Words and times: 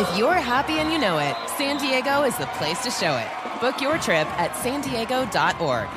If 0.00 0.16
you're 0.16 0.32
happy 0.32 0.78
and 0.78 0.90
you 0.90 0.98
know 0.98 1.18
it, 1.18 1.36
San 1.58 1.76
Diego 1.76 2.22
is 2.22 2.34
the 2.38 2.46
place 2.58 2.82
to 2.84 2.90
show 2.90 3.18
it. 3.18 3.28
Book 3.60 3.82
your 3.82 3.98
trip 3.98 4.26
at 4.40 4.56
san 4.62 4.80
diego.org. 4.80 5.88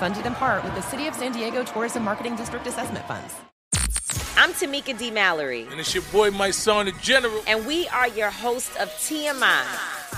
Funded 0.00 0.26
in 0.26 0.34
part 0.34 0.64
with 0.64 0.74
the 0.74 0.80
City 0.82 1.06
of 1.06 1.14
San 1.14 1.30
Diego 1.30 1.62
Tourism 1.62 2.02
Marketing 2.02 2.34
District 2.34 2.66
Assessment 2.66 3.06
Funds. 3.06 3.32
I'm 4.36 4.50
Tamika 4.50 4.98
D. 4.98 5.12
Mallory, 5.12 5.68
And 5.70 5.78
it's 5.78 5.94
your 5.94 6.02
boy, 6.10 6.30
Mysonne, 6.32 6.86
the 6.86 6.92
general. 7.00 7.40
and 7.46 7.64
we 7.64 7.86
are 7.90 8.08
your 8.08 8.30
hosts 8.30 8.74
of 8.80 8.88
TMI. 8.94 9.64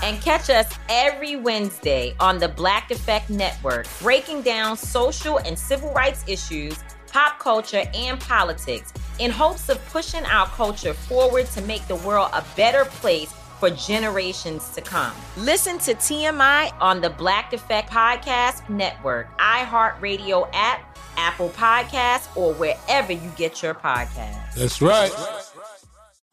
And 0.01 0.19
catch 0.21 0.49
us 0.49 0.67
every 0.89 1.35
Wednesday 1.35 2.15
on 2.19 2.39
the 2.39 2.47
Black 2.49 2.89
Effect 2.89 3.29
Network, 3.29 3.85
breaking 4.01 4.41
down 4.41 4.75
social 4.75 5.37
and 5.37 5.57
civil 5.57 5.91
rights 5.93 6.23
issues, 6.27 6.77
pop 7.15 7.39
culture, 7.39 7.83
and 7.93 8.19
politics 8.19 8.91
in 9.19 9.31
hopes 9.31 9.69
of 9.69 9.79
pushing 9.85 10.25
our 10.25 10.47
culture 10.47 10.93
forward 10.93 11.45
to 11.45 11.61
make 11.61 11.87
the 11.87 11.95
world 11.95 12.29
a 12.33 12.43
better 12.57 12.83
place 12.83 13.31
for 13.57 13.69
generations 13.69 14.67
to 14.71 14.81
come. 14.81 15.13
Listen 15.37 15.77
to 15.77 15.93
TMI 15.93 16.73
on 16.81 16.99
the 16.99 17.09
Black 17.09 17.53
Effect 17.53 17.89
Podcast 17.89 18.67
Network, 18.67 19.29
iHeartRadio 19.39 20.49
app, 20.51 20.97
Apple 21.15 21.47
Podcasts, 21.51 22.27
or 22.35 22.53
wherever 22.55 23.13
you 23.13 23.31
get 23.37 23.63
your 23.63 23.73
podcasts. 23.73 24.55
That's 24.55 24.81
right. 24.81 25.13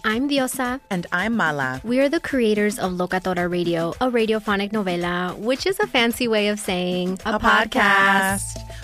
I'm 0.04 0.28
Diosa. 0.28 0.80
And 0.90 1.06
I'm 1.12 1.36
Mala. 1.36 1.80
We 1.84 2.00
are 2.00 2.08
the 2.08 2.18
creators 2.18 2.80
of 2.80 2.90
Locatora 2.94 3.48
Radio, 3.48 3.90
a 4.00 4.10
radiophonic 4.10 4.72
novela, 4.72 5.38
which 5.38 5.64
is 5.64 5.78
a 5.78 5.86
fancy 5.86 6.26
way 6.26 6.48
of 6.48 6.58
saying 6.58 7.20
A 7.24 7.38
podcast. 7.38 8.58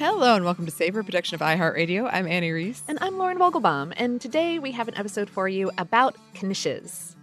Hello 0.00 0.34
and 0.34 0.46
welcome 0.46 0.64
to 0.64 0.70
Savor 0.72 1.02
Production 1.02 1.34
of 1.34 1.42
iHeartRadio. 1.42 2.08
I'm 2.10 2.26
Annie 2.26 2.52
Reese. 2.52 2.82
And 2.88 2.96
I'm 3.02 3.18
Lauren 3.18 3.36
Vogelbaum, 3.36 3.92
and 3.98 4.18
today 4.18 4.58
we 4.58 4.72
have 4.72 4.88
an 4.88 4.96
episode 4.96 5.28
for 5.28 5.46
you 5.46 5.70
about 5.76 6.16
knishes. 6.34 7.16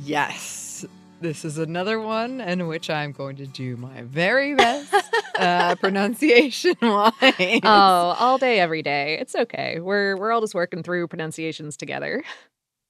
Yes, 0.00 0.86
this 1.20 1.44
is 1.44 1.58
another 1.58 1.98
one 1.98 2.40
in 2.40 2.68
which 2.68 2.88
I'm 2.88 3.10
going 3.10 3.34
to 3.38 3.46
do 3.48 3.76
my 3.76 4.02
very 4.02 4.54
best 4.54 4.94
uh, 5.36 5.74
pronunciation 5.74 6.76
wise. 6.80 7.60
Oh, 7.64 8.14
all 8.20 8.38
day, 8.38 8.60
every 8.60 8.82
day. 8.82 9.18
It's 9.18 9.34
okay. 9.34 9.80
We're 9.80 10.16
we're 10.16 10.30
all 10.30 10.42
just 10.42 10.54
working 10.54 10.84
through 10.84 11.08
pronunciations 11.08 11.76
together. 11.76 12.22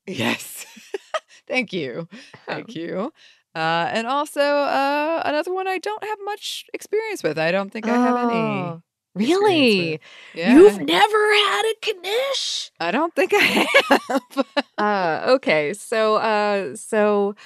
Yes. 0.07 0.67
Thank 1.49 1.73
you. 1.73 2.07
Thank 2.45 2.75
you. 2.75 3.15
Uh, 3.55 3.89
and 3.93 4.07
also 4.07 4.41
uh, 4.41 5.23
another 5.25 5.53
one 5.53 5.69
I 5.69 5.79
don't 5.79 6.03
have 6.03 6.19
much 6.25 6.65
experience 6.75 7.23
with. 7.23 7.39
I 7.39 7.53
don't 7.53 7.71
think 7.71 7.87
I 7.87 7.93
have 7.97 8.17
any. 8.17 8.39
Oh, 8.39 8.83
Really? 9.15 10.01
Yeah. 10.35 10.55
You've 10.57 10.81
never 10.81 11.35
had 11.35 11.63
a 11.67 12.01
knish? 12.03 12.73
I 12.81 12.91
don't 12.91 13.15
think 13.15 13.33
I 13.33 13.67
have. 14.09 14.47
Uh, 14.77 15.33
okay, 15.35 15.73
so 15.73 16.17
uh, 16.17 16.75
so 16.75 17.37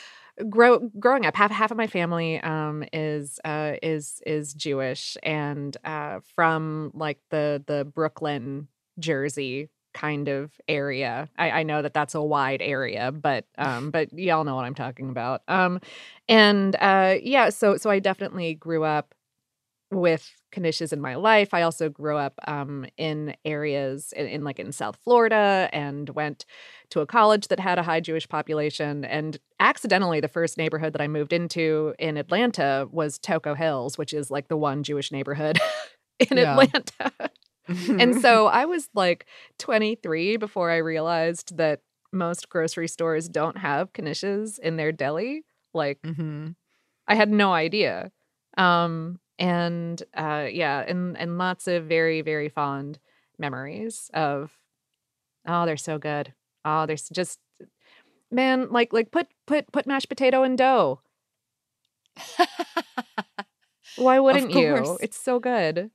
grow, 0.48 0.78
growing 0.98 1.26
up, 1.26 1.36
half 1.36 1.50
half 1.50 1.70
of 1.70 1.76
my 1.76 1.86
family 1.86 2.40
um, 2.40 2.84
is 2.92 3.38
uh, 3.44 3.74
is 3.82 4.22
is 4.24 4.54
Jewish, 4.54 5.18
and 5.22 5.76
uh, 5.84 6.20
from 6.34 6.90
like 6.94 7.18
the 7.30 7.62
the 7.66 7.84
Brooklyn, 7.84 8.68
Jersey 8.98 9.68
kind 9.94 10.28
of 10.28 10.52
area. 10.68 11.28
I, 11.38 11.50
I 11.50 11.62
know 11.62 11.82
that 11.82 11.94
that's 11.94 12.14
a 12.14 12.22
wide 12.22 12.62
area, 12.62 13.12
but 13.12 13.46
um, 13.58 13.90
but 13.90 14.12
y'all 14.12 14.44
know 14.44 14.54
what 14.56 14.64
I'm 14.64 14.74
talking 14.74 15.10
about. 15.10 15.42
Um, 15.48 15.80
and 16.28 16.76
uh, 16.80 17.16
yeah, 17.22 17.50
so 17.50 17.76
so 17.76 17.90
I 17.90 17.98
definitely 17.98 18.54
grew 18.54 18.84
up 18.84 19.14
with 19.90 20.30
knishes 20.54 20.92
in 20.92 21.00
my 21.00 21.14
life. 21.14 21.54
I 21.54 21.62
also 21.62 21.88
grew 21.88 22.16
up 22.16 22.34
um, 22.46 22.84
in 22.98 23.34
areas 23.44 24.12
in, 24.14 24.26
in 24.26 24.44
like 24.44 24.58
in 24.58 24.70
South 24.72 24.96
Florida 25.02 25.70
and 25.72 26.10
went 26.10 26.44
to 26.90 27.00
a 27.00 27.06
college 27.06 27.48
that 27.48 27.58
had 27.60 27.78
a 27.78 27.82
high 27.82 28.00
Jewish 28.00 28.28
population. 28.28 29.04
And 29.06 29.38
accidentally, 29.60 30.20
the 30.20 30.28
first 30.28 30.58
neighborhood 30.58 30.92
that 30.92 31.00
I 31.00 31.08
moved 31.08 31.32
into 31.32 31.94
in 31.98 32.18
Atlanta 32.18 32.86
was 32.90 33.18
Toco 33.18 33.56
Hills, 33.56 33.96
which 33.96 34.12
is 34.12 34.30
like 34.30 34.48
the 34.48 34.56
one 34.58 34.82
Jewish 34.82 35.10
neighborhood 35.10 35.58
in 36.18 36.36
Yeah. 36.36 36.52
Atlanta. 36.60 37.12
And 37.98 38.16
so 38.20 38.46
I 38.46 38.64
was 38.66 38.88
like 38.94 39.26
23 39.58 40.36
before 40.36 40.70
I 40.70 40.78
realized 40.78 41.56
that 41.56 41.80
most 42.12 42.48
grocery 42.48 42.88
stores 42.88 43.28
don't 43.28 43.58
have 43.58 43.92
knishes 43.92 44.58
in 44.58 44.76
their 44.76 44.92
deli. 44.92 45.44
Like, 45.74 45.98
hmm 46.04 46.48
I 47.06 47.14
had 47.14 47.30
no 47.30 47.52
idea. 47.52 48.12
Um, 48.56 49.18
and 49.38 50.02
uh, 50.14 50.46
yeah, 50.50 50.84
and 50.86 51.16
and 51.16 51.38
lots 51.38 51.66
of 51.68 51.84
very 51.84 52.22
very 52.22 52.48
fond 52.48 52.98
memories 53.38 54.10
of. 54.14 54.52
Oh, 55.46 55.64
they're 55.66 55.76
so 55.76 55.98
good. 55.98 56.34
Oh, 56.64 56.86
they're 56.86 56.96
just 57.12 57.38
man, 58.30 58.70
like 58.70 58.92
like 58.92 59.10
put 59.10 59.28
put 59.46 59.70
put 59.72 59.86
mashed 59.86 60.08
potato 60.08 60.42
in 60.42 60.56
dough. 60.56 61.00
Why 63.96 64.18
wouldn't 64.20 64.52
you? 64.52 64.98
It's 65.00 65.16
so 65.16 65.38
good. 65.40 65.90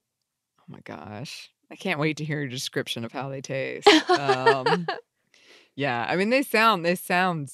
Oh 0.59 0.63
my 0.67 0.79
gosh. 0.83 1.52
I 1.73 1.75
can't 1.75 1.99
wait 1.99 2.17
to 2.17 2.23
hear 2.23 2.39
your 2.39 2.49
description 2.49 3.03
of 3.03 3.11
how 3.11 3.29
they 3.29 3.41
taste. 3.41 3.87
Um, 4.07 4.85
yeah, 5.75 6.05
I 6.07 6.15
mean 6.15 6.29
they 6.29 6.43
sound 6.43 6.85
they 6.85 6.93
sound 6.93 7.51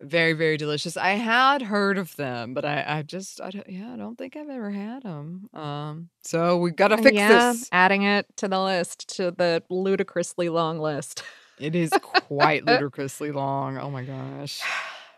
very 0.00 0.32
very 0.32 0.56
delicious. 0.56 0.96
I 0.96 1.10
had 1.10 1.60
heard 1.60 1.98
of 1.98 2.16
them, 2.16 2.54
but 2.54 2.64
I 2.64 2.82
I 2.88 3.02
just 3.02 3.38
I 3.38 3.50
don't, 3.50 3.68
yeah 3.68 3.92
I 3.92 3.96
don't 3.96 4.16
think 4.16 4.34
I've 4.34 4.48
ever 4.48 4.70
had 4.70 5.02
them. 5.02 5.50
Um, 5.52 6.08
so 6.22 6.56
we 6.56 6.70
got 6.70 6.88
to 6.88 6.96
fix 6.96 7.14
yeah, 7.14 7.52
this. 7.52 7.68
adding 7.70 8.04
it 8.04 8.24
to 8.38 8.48
the 8.48 8.58
list 8.58 9.14
to 9.16 9.30
the 9.30 9.62
ludicrously 9.68 10.48
long 10.48 10.78
list. 10.78 11.22
It 11.58 11.74
is 11.74 11.90
quite 12.00 12.64
ludicrously 12.64 13.30
long. 13.30 13.76
Oh 13.76 13.90
my 13.90 14.04
gosh. 14.04 14.62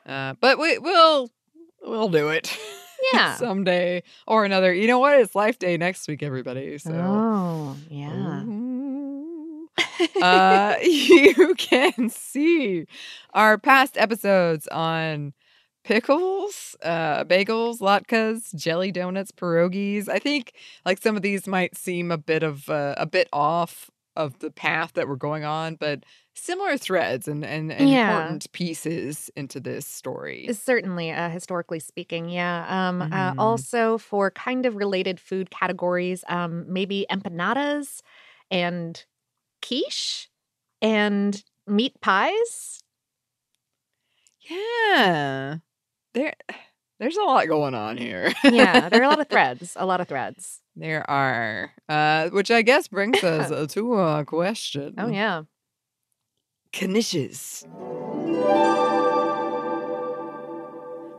Uh, 0.07 0.35
but 0.39 0.59
we, 0.59 0.77
we'll 0.77 1.31
we'll 1.83 2.11
do 2.11 2.29
it. 2.29 2.55
Yeah. 3.13 3.35
someday 3.37 4.03
or 4.27 4.45
another. 4.45 4.73
You 4.73 4.87
know 4.87 4.99
what? 4.99 5.21
It's 5.21 5.35
Life 5.35 5.59
Day 5.59 5.77
next 5.77 6.09
week, 6.09 6.23
everybody. 6.23 6.79
So. 6.79 6.93
Oh, 6.93 7.77
yeah. 7.89 8.45
Uh, 10.23 10.77
you 10.83 11.55
can 11.57 12.09
see 12.09 12.87
our 13.33 13.59
past 13.59 13.97
episodes 13.99 14.69
on 14.69 15.33
pickles, 15.85 16.77
uh, 16.83 17.25
bagels, 17.25 17.79
latkes, 17.81 18.55
jelly 18.55 18.91
donuts, 18.93 19.33
pierogies. 19.33 20.09
I 20.09 20.19
think 20.19 20.55
like 20.85 21.01
some 21.03 21.17
of 21.17 21.23
these 21.23 21.47
might 21.47 21.77
seem 21.77 22.11
a 22.11 22.19
bit 22.19 22.43
of 22.43 22.69
uh, 22.69 22.95
a 22.97 23.07
bit 23.07 23.29
off 23.33 23.91
of 24.17 24.39
the 24.39 24.51
path 24.51 24.93
that 24.95 25.09
we're 25.09 25.17
going 25.17 25.45
on, 25.45 25.75
but 25.77 26.05
similar 26.35 26.77
threads 26.77 27.29
and, 27.29 27.45
and, 27.45 27.71
and 27.73 27.89
Yeah. 27.91 28.01
important 28.01 28.51
pieces 28.53 29.31
into 29.37 29.61
this 29.61 29.87
story. 29.87 30.49
Certainly, 30.53 31.13
uh, 31.13 31.29
historically 31.31 31.81
speaking, 31.81 32.29
yeah. 32.29 32.67
Um, 32.69 33.03
uh, 33.03 33.07
Mhm. 33.07 33.39
also, 33.39 33.99
for 33.99 34.31
kind 34.31 34.67
of 34.67 34.77
related 34.77 35.21
food 35.21 35.51
categories, 35.51 36.25
um, 36.29 36.65
maybe 36.73 37.07
empanadas 37.11 38.01
and 38.51 39.05
quiche 39.63 40.29
and 40.83 41.43
meat 41.67 42.01
pies. 42.01 42.83
Yeah. 44.41 45.59
There 46.15 46.35
there's 47.01 47.17
a 47.17 47.23
lot 47.23 47.47
going 47.49 47.75
on 47.75 47.97
here. 47.97 48.33
Yeah, 48.47 48.89
there 48.89 49.01
are 49.01 49.05
a 49.05 49.09
lot 49.09 49.21
of 49.21 49.29
threads. 49.31 49.75
A 49.77 49.87
lot 49.87 50.01
of 50.01 50.09
threads. 50.09 50.61
There 50.77 51.09
are. 51.11 51.73
Uh, 51.89 52.31
which 52.31 52.51
I 52.51 52.63
guess 52.63 52.89
brings 52.89 53.23
us 53.25 53.51
uh, 53.53 53.67
to 53.71 53.95
a 53.95 54.25
question. 54.25 54.95
Oh 54.99 55.09
yeah. 55.09 55.43
Knishes. 56.75 57.65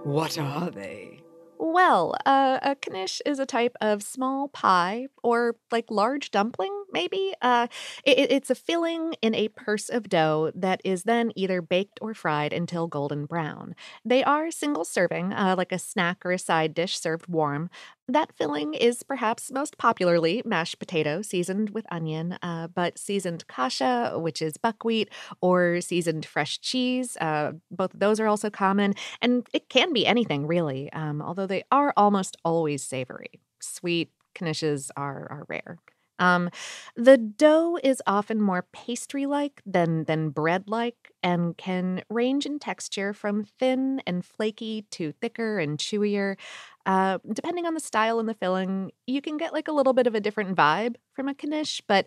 What 0.04 0.38
are 0.38 0.70
they? 0.70 1.22
Well, 1.58 2.16
uh, 2.26 2.60
a 2.62 2.76
knish 2.90 3.22
is 3.26 3.40
a 3.40 3.46
type 3.46 3.78
of 3.80 4.04
small 4.04 4.50
pie 4.50 5.08
or 5.24 5.56
like 5.72 5.86
large 5.90 6.32
dumpling, 6.32 6.85
maybe. 6.96 7.34
Uh, 7.42 7.68
it, 8.04 8.18
it- 8.18 8.32
it's 8.32 8.50
a 8.50 8.56
filling 8.56 9.14
in 9.22 9.36
a 9.36 9.50
purse 9.50 9.90
of 9.90 10.10
dough 10.10 10.52
that 10.56 10.82
is 10.84 11.04
then 11.04 11.32
either 11.36 11.62
baked 11.62 12.00
or 12.02 12.14
fried 12.14 12.54
until 12.54 12.88
golden 12.88 13.26
brown. 13.28 13.76
They 14.04 14.24
are 14.24 14.50
single 14.52 14.86
serving, 14.86 15.34
uh, 15.34 15.56
like 15.58 15.72
a 15.72 15.80
snack 15.80 16.26
or 16.26 16.32
a 16.32 16.40
side 16.40 16.74
dish 16.74 16.98
served 17.00 17.28
warm. 17.28 17.70
That 18.08 18.32
filling 18.38 18.74
is 18.76 19.04
perhaps 19.04 19.52
most 19.52 19.78
popularly 19.78 20.42
mashed 20.46 20.78
potato 20.80 21.22
seasoned 21.22 21.72
with 21.72 21.86
onion, 21.92 22.38
uh, 22.44 22.68
but 22.68 22.98
seasoned 23.00 23.48
kasha, 23.48 24.14
which 24.18 24.42
is 24.42 24.58
buckwheat, 24.58 25.10
or 25.42 25.82
seasoned 25.82 26.26
fresh 26.26 26.60
cheese. 26.62 27.18
Uh, 27.20 27.54
both 27.72 27.94
of 27.94 28.00
those 28.00 28.20
are 28.20 28.28
also 28.28 28.50
common. 28.50 28.94
And 29.22 29.48
it 29.54 29.70
can 29.70 29.92
be 29.94 30.06
anything, 30.06 30.46
really, 30.48 30.92
um, 30.94 31.22
although 31.22 31.48
they 31.48 31.64
are 31.72 31.94
almost 31.98 32.38
always 32.46 32.84
savory. 32.84 33.40
Sweet 33.60 34.12
knishes 34.36 34.90
are, 34.96 35.28
are 35.32 35.46
rare. 35.48 35.80
Um, 36.20 36.50
the 36.96 37.18
dough 37.18 37.78
is 37.84 38.02
often 38.08 38.42
more 38.42 38.66
pastry-like 38.74 39.62
than 39.66 40.06
than 40.06 40.30
bread-like, 40.30 41.12
and 41.24 41.58
can 41.58 42.04
range 42.10 42.46
in 42.46 42.60
texture 42.60 43.14
from 43.14 43.44
thin 43.60 44.02
and 44.08 44.24
flaky 44.26 44.84
to 44.92 45.12
thicker 45.22 45.60
and 45.60 45.78
chewier. 45.78 46.36
Uh, 46.86 47.18
depending 47.34 47.66
on 47.66 47.74
the 47.74 47.80
style 47.80 48.20
and 48.20 48.30
the 48.30 48.34
filling, 48.36 48.92
you 49.08 49.22
can 49.22 49.38
get 49.38 49.54
like 49.54 49.68
a 49.68 49.72
little 49.72 49.94
bit 49.94 50.08
of 50.08 50.16
a 50.16 50.20
different 50.20 50.56
vibe 50.56 50.96
from 51.14 51.28
a 51.28 51.34
knish, 51.44 51.82
but 51.88 52.06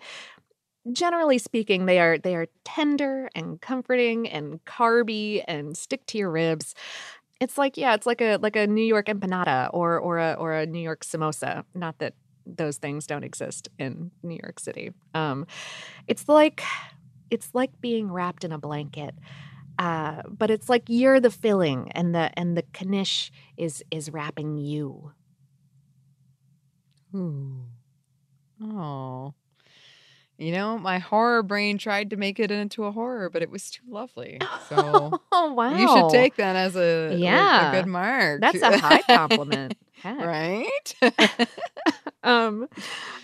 generally 0.92 1.38
speaking, 1.38 1.86
they 1.86 1.98
are 2.00 2.18
they 2.18 2.34
are 2.34 2.46
tender 2.64 3.28
and 3.34 3.60
comforting 3.60 4.28
and 4.28 4.64
carby 4.64 5.42
and 5.46 5.76
stick 5.76 6.06
to 6.06 6.18
your 6.18 6.30
ribs. 6.30 6.74
It's 7.40 7.58
like 7.58 7.76
yeah, 7.76 7.94
it's 7.94 8.06
like 8.06 8.20
a 8.20 8.36
like 8.38 8.56
a 8.56 8.66
New 8.66 8.84
York 8.84 9.06
empanada 9.06 9.70
or 9.72 9.98
or 9.98 10.18
a 10.18 10.34
or 10.34 10.54
a 10.54 10.66
New 10.66 10.80
York 10.80 11.04
samosa. 11.04 11.64
Not 11.74 11.98
that 11.98 12.14
those 12.56 12.78
things 12.78 13.06
don't 13.06 13.24
exist 13.24 13.68
in 13.78 14.10
New 14.22 14.38
York 14.42 14.58
City. 14.58 14.92
Um, 15.14 15.46
it's 16.06 16.28
like 16.28 16.62
it's 17.30 17.50
like 17.54 17.80
being 17.80 18.10
wrapped 18.10 18.44
in 18.44 18.52
a 18.52 18.58
blanket. 18.58 19.14
Uh, 19.78 20.22
but 20.28 20.50
it's 20.50 20.68
like 20.68 20.82
you're 20.88 21.20
the 21.20 21.30
filling 21.30 21.92
and 21.92 22.14
the 22.14 22.30
and 22.38 22.56
the 22.56 22.64
knish 22.84 23.30
is 23.56 23.84
is 23.90 24.10
wrapping 24.10 24.56
you. 24.58 25.12
Ooh. 27.14 27.64
Oh. 28.62 29.34
You 30.36 30.52
know, 30.52 30.78
my 30.78 30.98
horror 31.00 31.42
brain 31.42 31.78
tried 31.78 32.10
to 32.10 32.16
make 32.16 32.38
it 32.38 32.50
into 32.52 32.84
a 32.84 32.92
horror, 32.92 33.28
but 33.28 33.42
it 33.42 33.50
was 33.50 33.70
too 33.70 33.82
lovely. 33.88 34.38
So 34.68 35.12
Oh 35.32 35.52
wow. 35.52 35.76
you 35.76 35.88
should 35.88 36.10
take 36.10 36.36
that 36.36 36.54
as 36.56 36.76
a, 36.76 37.16
Yeah. 37.18 37.70
a 37.70 37.72
good 37.82 37.86
mark. 37.86 38.40
That's 38.40 38.62
a 38.62 38.78
high 38.78 39.02
compliment. 39.02 39.76
Right? 40.04 40.94
um, 42.22 42.68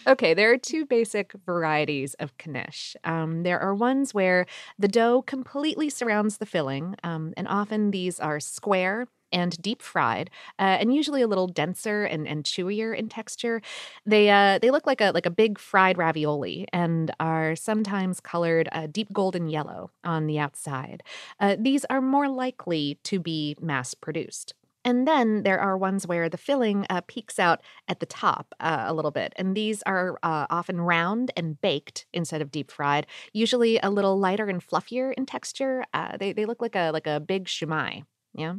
okay, 0.06 0.35
there 0.35 0.52
are 0.52 0.58
two 0.58 0.87
basic 0.87 1.32
varieties 1.46 2.14
of 2.14 2.32
knish. 2.46 2.96
Um, 3.05 3.43
there 3.43 3.58
are 3.61 3.75
ones 3.75 4.14
where 4.14 4.46
the 4.79 4.88
dough 4.88 5.23
completely 5.23 5.91
surrounds 5.91 6.38
the 6.38 6.46
filling, 6.46 6.96
um, 7.02 7.35
and 7.37 7.49
often 7.49 7.91
these 7.91 8.20
are 8.20 8.41
square 8.41 9.06
and 9.32 9.61
deep 9.61 9.82
fried, 9.82 10.31
uh, 10.61 10.62
and 10.79 10.94
usually 10.94 11.20
a 11.20 11.26
little 11.26 11.49
denser 11.49 12.05
and, 12.05 12.29
and 12.29 12.44
chewier 12.44 12.96
in 12.96 13.08
texture. 13.08 13.61
They 14.06 14.31
uh, 14.31 14.58
they 14.61 14.70
look 14.70 14.87
like 14.87 15.00
a 15.00 15.11
like 15.12 15.26
a 15.26 15.31
big 15.31 15.58
fried 15.58 15.99
ravioli 15.99 16.67
and 16.73 17.11
are 17.19 17.56
sometimes 17.56 18.20
colored 18.20 18.69
a 18.73 18.87
deep 18.87 19.12
golden 19.12 19.49
yellow 19.49 19.90
on 20.05 20.26
the 20.26 20.38
outside. 20.38 21.02
Uh, 21.40 21.56
these 21.58 21.85
are 21.87 22.00
more 22.00 22.29
likely 22.29 22.99
to 23.05 23.19
be 23.19 23.56
mass 23.61 23.94
produced. 23.94 24.55
And 24.85 25.09
then 25.09 25.43
there 25.43 25.59
are 25.59 25.77
ones 25.79 26.07
where 26.07 26.29
the 26.29 26.37
filling 26.37 26.87
uh, 26.91 27.01
peeks 27.07 27.39
out 27.39 27.63
at 27.89 28.01
the 28.01 28.07
top 28.07 28.55
uh, 28.61 28.85
a 28.87 28.95
little 28.95 29.11
bit. 29.11 29.33
And 29.37 29.57
these 29.57 29.83
are 29.83 30.19
uh, 30.23 30.47
often 30.51 30.81
round 30.81 31.31
and 31.37 31.61
baked 31.61 32.07
instead 32.13 32.43
of 32.43 32.51
deep 32.51 32.71
fried, 32.71 33.07
usually 33.33 33.79
a 33.79 33.91
little 33.91 34.19
lighter 34.19 34.49
and 34.49 34.65
fluffier 34.67 35.13
in 35.15 35.27
texture. 35.27 35.85
Uh, 35.95 36.17
they, 36.19 36.33
they 36.33 36.45
look 36.45 36.61
like 36.61 36.77
a, 36.77 36.91
like 36.91 37.07
a 37.07 37.21
big 37.21 37.47
shumai. 37.47 38.05
Yeah. 38.35 38.55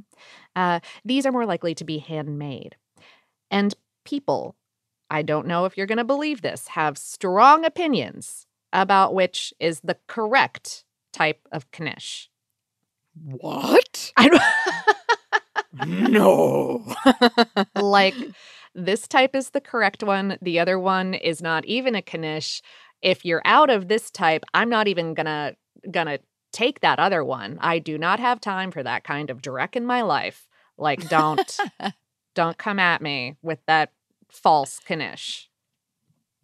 Uh, 0.56 0.80
these 1.04 1.26
are 1.26 1.32
more 1.32 1.46
likely 1.46 1.76
to 1.76 1.84
be 1.84 2.00
handmade. 2.00 2.76
And 3.52 3.76
people, 4.06 4.56
I 5.10 5.22
don't 5.22 5.48
know 5.48 5.66
if 5.66 5.78
you're 5.78 5.86
going 5.86 5.98
to 5.98 6.04
believe 6.04 6.42
this, 6.42 6.70
have 6.70 6.98
strong 6.98 7.66
opinions 7.66 8.48
about 8.74 9.14
which 9.14 9.54
is 9.60 9.82
the 9.82 9.98
correct 10.08 10.86
type 11.14 11.48
of 11.52 11.66
knish. 11.78 12.30
what? 13.24 14.12
I 14.18 14.30
don't. 14.30 14.42
No. 15.84 16.94
like 17.76 18.16
this 18.74 19.08
type 19.08 19.36
is 19.36 19.52
the 19.52 19.62
correct 19.62 20.04
one 20.04 20.38
the 20.42 20.60
other 20.60 20.80
one 20.80 21.14
is 21.14 21.42
not 21.42 21.66
even 21.66 21.96
a 21.96 22.02
knish. 22.02 22.62
If 23.02 23.26
you're 23.26 23.42
out 23.46 23.70
of 23.70 23.88
this 23.88 24.10
type 24.10 24.44
i'm 24.54 24.70
not 24.70 24.88
even 24.88 25.14
gonna 25.14 25.56
gonna 25.92 26.20
take 26.52 26.80
that 26.80 27.00
other 27.00 27.24
one. 27.24 27.58
I 27.60 27.80
do 27.80 27.98
not 27.98 28.20
have 28.20 28.40
time 28.40 28.72
for 28.72 28.82
that 28.82 29.04
kind 29.04 29.30
of 29.30 29.42
direct 29.42 29.76
in 29.76 29.86
my 29.86 30.02
life. 30.02 30.48
Like 30.78 31.08
don't 31.10 31.58
don't 32.36 32.58
come 32.58 32.80
at 32.80 33.02
me 33.02 33.36
with 33.42 33.60
that 33.68 33.92
false 34.30 34.80
knish. 34.90 35.50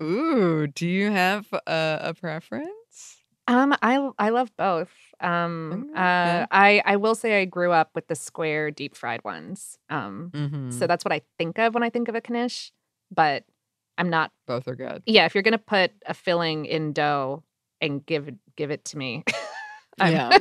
Ooh, 0.01 0.67
do 0.67 0.87
you 0.87 1.11
have 1.11 1.47
a, 1.53 1.99
a 2.01 2.13
preference? 2.13 3.21
um 3.47 3.75
i 3.81 4.09
i 4.19 4.29
love 4.29 4.55
both 4.55 4.91
um 5.21 5.87
Mm, 5.93 5.97
uh 5.97 6.45
i 6.51 6.81
i 6.85 6.95
will 6.95 7.15
say 7.15 7.41
i 7.41 7.45
grew 7.45 7.71
up 7.71 7.91
with 7.95 8.07
the 8.07 8.15
square 8.15 8.71
deep 8.71 8.95
fried 8.95 9.23
ones 9.23 9.77
um 9.89 10.31
Mm-hmm. 10.33 10.71
so 10.71 10.87
that's 10.87 11.05
what 11.05 11.11
i 11.13 11.21
think 11.37 11.59
of 11.59 11.73
when 11.73 11.83
i 11.83 11.89
think 11.89 12.07
of 12.07 12.15
a 12.15 12.21
knish 12.21 12.71
but 13.13 13.43
i'm 13.97 14.09
not 14.09 14.31
Both 14.47 14.67
are 14.67 14.75
good. 14.75 15.03
yeah, 15.05 15.25
if 15.25 15.35
you're 15.35 15.43
gonna 15.43 15.57
put 15.57 15.91
a 16.05 16.13
filling 16.13 16.65
in 16.65 16.91
dough 16.93 17.43
and 17.81 18.05
give 18.05 18.27
it- 18.27 18.35
give 18.57 18.71
it 18.71 18.83
to 18.85 18.97
me, 18.97 19.23
I'm, 19.99 20.11
yeah. 20.13 20.37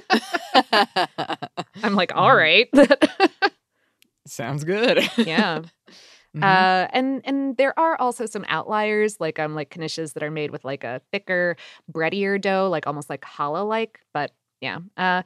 I'm 1.83 1.95
like, 1.95 2.13
all 2.15 2.35
right, 2.35 2.69
Sounds 4.27 4.65
good. 4.65 4.99
yeah. 5.19 5.61
Mhm. 6.37 6.43
Uh, 6.45 6.87
and 6.93 7.23
and 7.25 7.57
there 7.57 7.77
are 7.79 7.97
also 8.01 8.25
some 8.27 8.45
outliers, 8.49 9.19
like 9.19 9.39
um, 9.41 9.55
like 9.57 9.71
knishes 9.71 10.13
that 10.15 10.23
are 10.23 10.31
made 10.31 10.51
with 10.53 10.65
like 10.65 10.85
a 10.85 11.01
thicker, 11.11 11.57
breadier 11.93 12.41
dough, 12.41 12.69
like 12.71 12.87
almost 12.87 13.11
like 13.11 13.23
challah 13.23 13.67
like. 13.67 13.99
But 14.15 14.31
yeah. 14.61 14.79
Uh, 14.97 15.23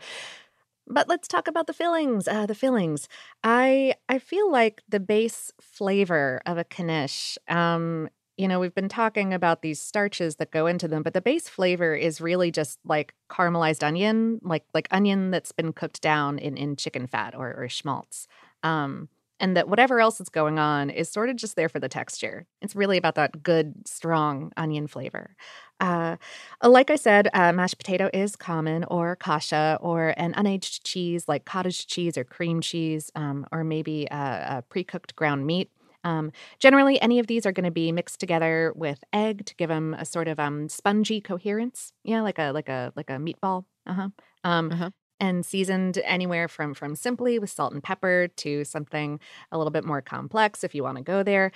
but 0.86 1.08
let's 1.08 1.28
talk 1.28 1.48
about 1.48 1.66
the 1.66 1.72
fillings. 1.72 2.28
Uh, 2.28 2.46
the 2.46 2.54
fillings. 2.54 3.08
I 3.42 3.94
I 4.08 4.18
feel 4.18 4.50
like 4.50 4.82
the 4.88 5.00
base 5.00 5.52
flavor 5.60 6.40
of 6.46 6.58
a 6.58 6.64
knish. 6.78 7.38
Um, 7.48 8.08
you 8.36 8.48
know, 8.48 8.58
we've 8.58 8.74
been 8.74 8.88
talking 8.88 9.32
about 9.32 9.62
these 9.62 9.80
starches 9.80 10.36
that 10.36 10.50
go 10.50 10.66
into 10.66 10.88
them, 10.88 11.02
but 11.02 11.14
the 11.14 11.20
base 11.20 11.48
flavor 11.48 11.94
is 11.94 12.20
really 12.20 12.50
just 12.50 12.78
like 12.84 13.14
caramelized 13.30 13.82
onion, 13.82 14.40
like 14.42 14.64
like 14.74 14.88
onion 14.90 15.30
that's 15.30 15.52
been 15.52 15.72
cooked 15.72 16.02
down 16.02 16.38
in 16.38 16.56
in 16.56 16.76
chicken 16.76 17.06
fat 17.06 17.34
or 17.34 17.54
or 17.56 17.68
schmaltz. 17.68 18.26
Um, 18.62 19.08
and 19.40 19.56
that 19.56 19.68
whatever 19.68 20.00
else 20.00 20.20
is 20.20 20.28
going 20.28 20.58
on 20.58 20.90
is 20.90 21.08
sort 21.08 21.28
of 21.28 21.36
just 21.36 21.56
there 21.56 21.68
for 21.68 21.80
the 21.80 21.88
texture. 21.88 22.46
It's 22.62 22.76
really 22.76 22.96
about 22.98 23.16
that 23.16 23.42
good, 23.42 23.86
strong 23.86 24.52
onion 24.56 24.86
flavor. 24.86 25.36
Uh, 25.80 26.16
like 26.62 26.90
I 26.90 26.96
said, 26.96 27.28
uh, 27.34 27.52
mashed 27.52 27.78
potato 27.78 28.08
is 28.12 28.36
common, 28.36 28.84
or 28.84 29.16
kasha, 29.16 29.78
or 29.80 30.14
an 30.16 30.32
unaged 30.34 30.82
cheese 30.84 31.28
like 31.28 31.44
cottage 31.44 31.86
cheese 31.86 32.16
or 32.16 32.24
cream 32.24 32.60
cheese, 32.60 33.10
um, 33.14 33.46
or 33.52 33.64
maybe 33.64 34.06
a, 34.10 34.58
a 34.58 34.64
pre 34.68 34.84
cooked 34.84 35.14
ground 35.16 35.46
meat. 35.46 35.70
Um, 36.04 36.32
generally, 36.58 37.00
any 37.00 37.18
of 37.18 37.26
these 37.26 37.46
are 37.46 37.52
going 37.52 37.64
to 37.64 37.70
be 37.70 37.90
mixed 37.92 38.20
together 38.20 38.72
with 38.76 39.02
egg 39.12 39.46
to 39.46 39.54
give 39.56 39.68
them 39.68 39.94
a 39.94 40.04
sort 40.04 40.28
of 40.28 40.38
um, 40.38 40.68
spongy 40.68 41.20
coherence. 41.20 41.92
Yeah, 42.04 42.20
like 42.22 42.38
a 42.38 42.52
like 42.52 42.68
a 42.68 42.92
like 42.96 43.10
a 43.10 43.14
meatball. 43.14 43.64
Uh-huh. 43.86 44.08
Um, 44.44 44.70
Uh-huh. 44.70 44.90
And 45.20 45.46
seasoned 45.46 45.98
anywhere 46.04 46.48
from 46.48 46.74
from 46.74 46.96
simply 46.96 47.38
with 47.38 47.48
salt 47.48 47.72
and 47.72 47.82
pepper 47.82 48.28
to 48.36 48.64
something 48.64 49.20
a 49.52 49.56
little 49.56 49.70
bit 49.70 49.84
more 49.84 50.02
complex 50.02 50.64
if 50.64 50.74
you 50.74 50.82
want 50.82 50.98
to 50.98 51.04
go 51.04 51.22
there. 51.22 51.52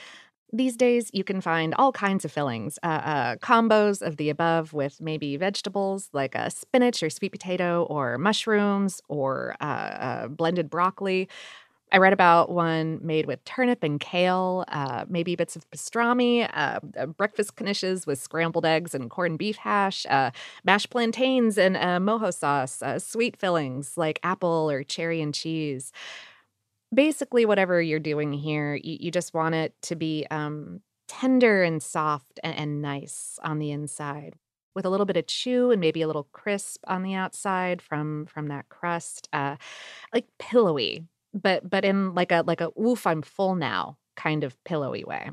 These 0.50 0.78
days, 0.78 1.11
you 1.12 1.25
can 1.25 1.43
find 1.43 1.75
all 1.75 1.93
kinds 1.93 2.25
of 2.25 2.33
fillings, 2.33 2.78
uh, 2.83 2.87
uh, 2.87 3.37
combos 3.37 4.00
of 4.00 4.17
the 4.17 4.31
above 4.31 4.73
with 4.73 4.99
maybe 4.99 5.37
vegetables 5.37 6.09
like 6.14 6.35
a 6.35 6.50
spinach 6.50 7.02
or 7.02 7.11
sweet 7.11 7.33
potato 7.33 7.83
or 7.90 8.17
mushrooms 8.17 9.02
or 9.09 9.57
uh, 9.61 9.64
uh, 9.64 10.28
blended 10.28 10.71
broccoli. 10.71 11.28
I 11.93 11.99
read 11.99 12.12
about 12.12 12.50
one 12.50 13.00
made 13.02 13.26
with 13.26 13.45
turnip 13.45 13.83
and 13.83 14.00
kale, 14.00 14.64
uh, 14.69 15.05
maybe 15.09 15.37
bits 15.37 15.57
of 15.57 15.71
pastrami, 15.71 16.49
uh, 16.55 16.81
breakfast 17.07 17.57
knishes 17.57 18.07
with 18.07 18.21
scrambled 18.21 18.67
eggs 18.67 18.95
and 18.95 19.11
corned 19.11 19.38
beef 19.38 19.57
hash, 19.57 20.07
mashed 20.64 20.90
plantains 20.90 21.59
and 21.59 21.76
mojo 21.76 22.33
sauce, 22.35 22.83
sweet 23.02 23.37
fillings 23.37 23.97
like 23.97 24.21
apple 24.23 24.71
or 24.71 24.83
cherry 24.83 25.21
and 25.23 25.35
cheese. 25.35 25.93
Basically, 26.95 27.45
whatever 27.45 27.80
you're 27.83 27.99
doing 27.99 28.33
here, 28.33 28.75
you, 28.75 28.97
you 29.00 29.11
just 29.11 29.35
want 29.35 29.54
it 29.54 29.75
to 29.83 29.97
be 29.97 30.26
um, 30.30 30.80
tender 31.07 31.62
and 31.62 31.83
soft 31.83 32.40
and, 32.42 32.57
and 32.57 32.83
nice 32.83 33.38
on 33.42 33.59
the 33.59 33.71
inside 33.71 34.35
with 34.75 34.85
a 34.85 34.90
little 34.90 35.07
bit 35.07 35.16
of 35.16 35.26
chew 35.26 35.71
and 35.71 35.80
maybe 35.80 36.02
a 36.02 36.07
little 36.07 36.28
crisp 36.33 36.85
on 36.87 37.02
the 37.02 37.14
outside 37.14 37.83
from 37.83 38.26
from 38.26 38.47
that 38.47 38.68
crust 38.68 39.28
uh 39.33 39.57
like 40.14 40.26
pillowy 40.38 41.04
but 41.35 41.68
but 41.68 41.85
in 41.85 42.14
like 42.14 42.30
a 42.30 42.45
like 42.47 42.61
a 42.61 42.71
oof 42.80 43.07
i'm 43.07 43.23
full 43.23 43.54
now 43.54 43.97
kind 44.18 44.42
of 44.42 44.62
pillowy 44.64 45.04
way. 45.04 45.30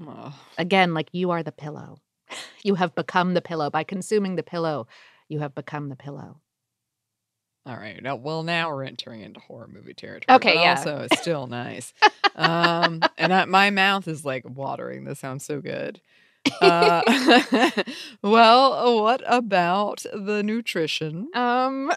Oh, 0.00 0.32
again 0.56 0.94
like 0.94 1.08
you 1.12 1.30
are 1.32 1.42
the 1.42 1.52
pillow. 1.52 1.98
You 2.64 2.74
have 2.74 2.96
become 2.96 3.34
the 3.34 3.42
pillow. 3.42 3.70
By 3.70 3.84
consuming 3.84 4.34
the 4.34 4.42
pillow 4.42 4.88
you 5.28 5.38
have 5.38 5.54
become 5.54 5.88
the 5.88 5.96
pillow 5.96 6.40
all 7.66 7.76
right. 7.76 8.00
Now, 8.02 8.16
well, 8.16 8.42
now 8.42 8.70
we're 8.70 8.84
entering 8.84 9.22
into 9.22 9.40
horror 9.40 9.68
movie 9.72 9.94
territory. 9.94 10.36
Okay, 10.36 10.54
yeah. 10.60 10.78
Also, 10.78 11.00
it's 11.00 11.18
still 11.18 11.46
nice. 11.46 11.92
um, 12.36 13.02
and 13.18 13.32
I, 13.32 13.44
my 13.46 13.70
mouth 13.70 14.06
is 14.06 14.24
like 14.24 14.44
watering. 14.46 15.04
This 15.04 15.18
sounds 15.18 15.44
so 15.44 15.60
good. 15.60 16.00
Uh, 16.60 17.02
well, 18.22 19.02
what 19.02 19.22
about 19.26 20.04
the 20.14 20.42
nutrition? 20.42 21.28
um 21.34 21.90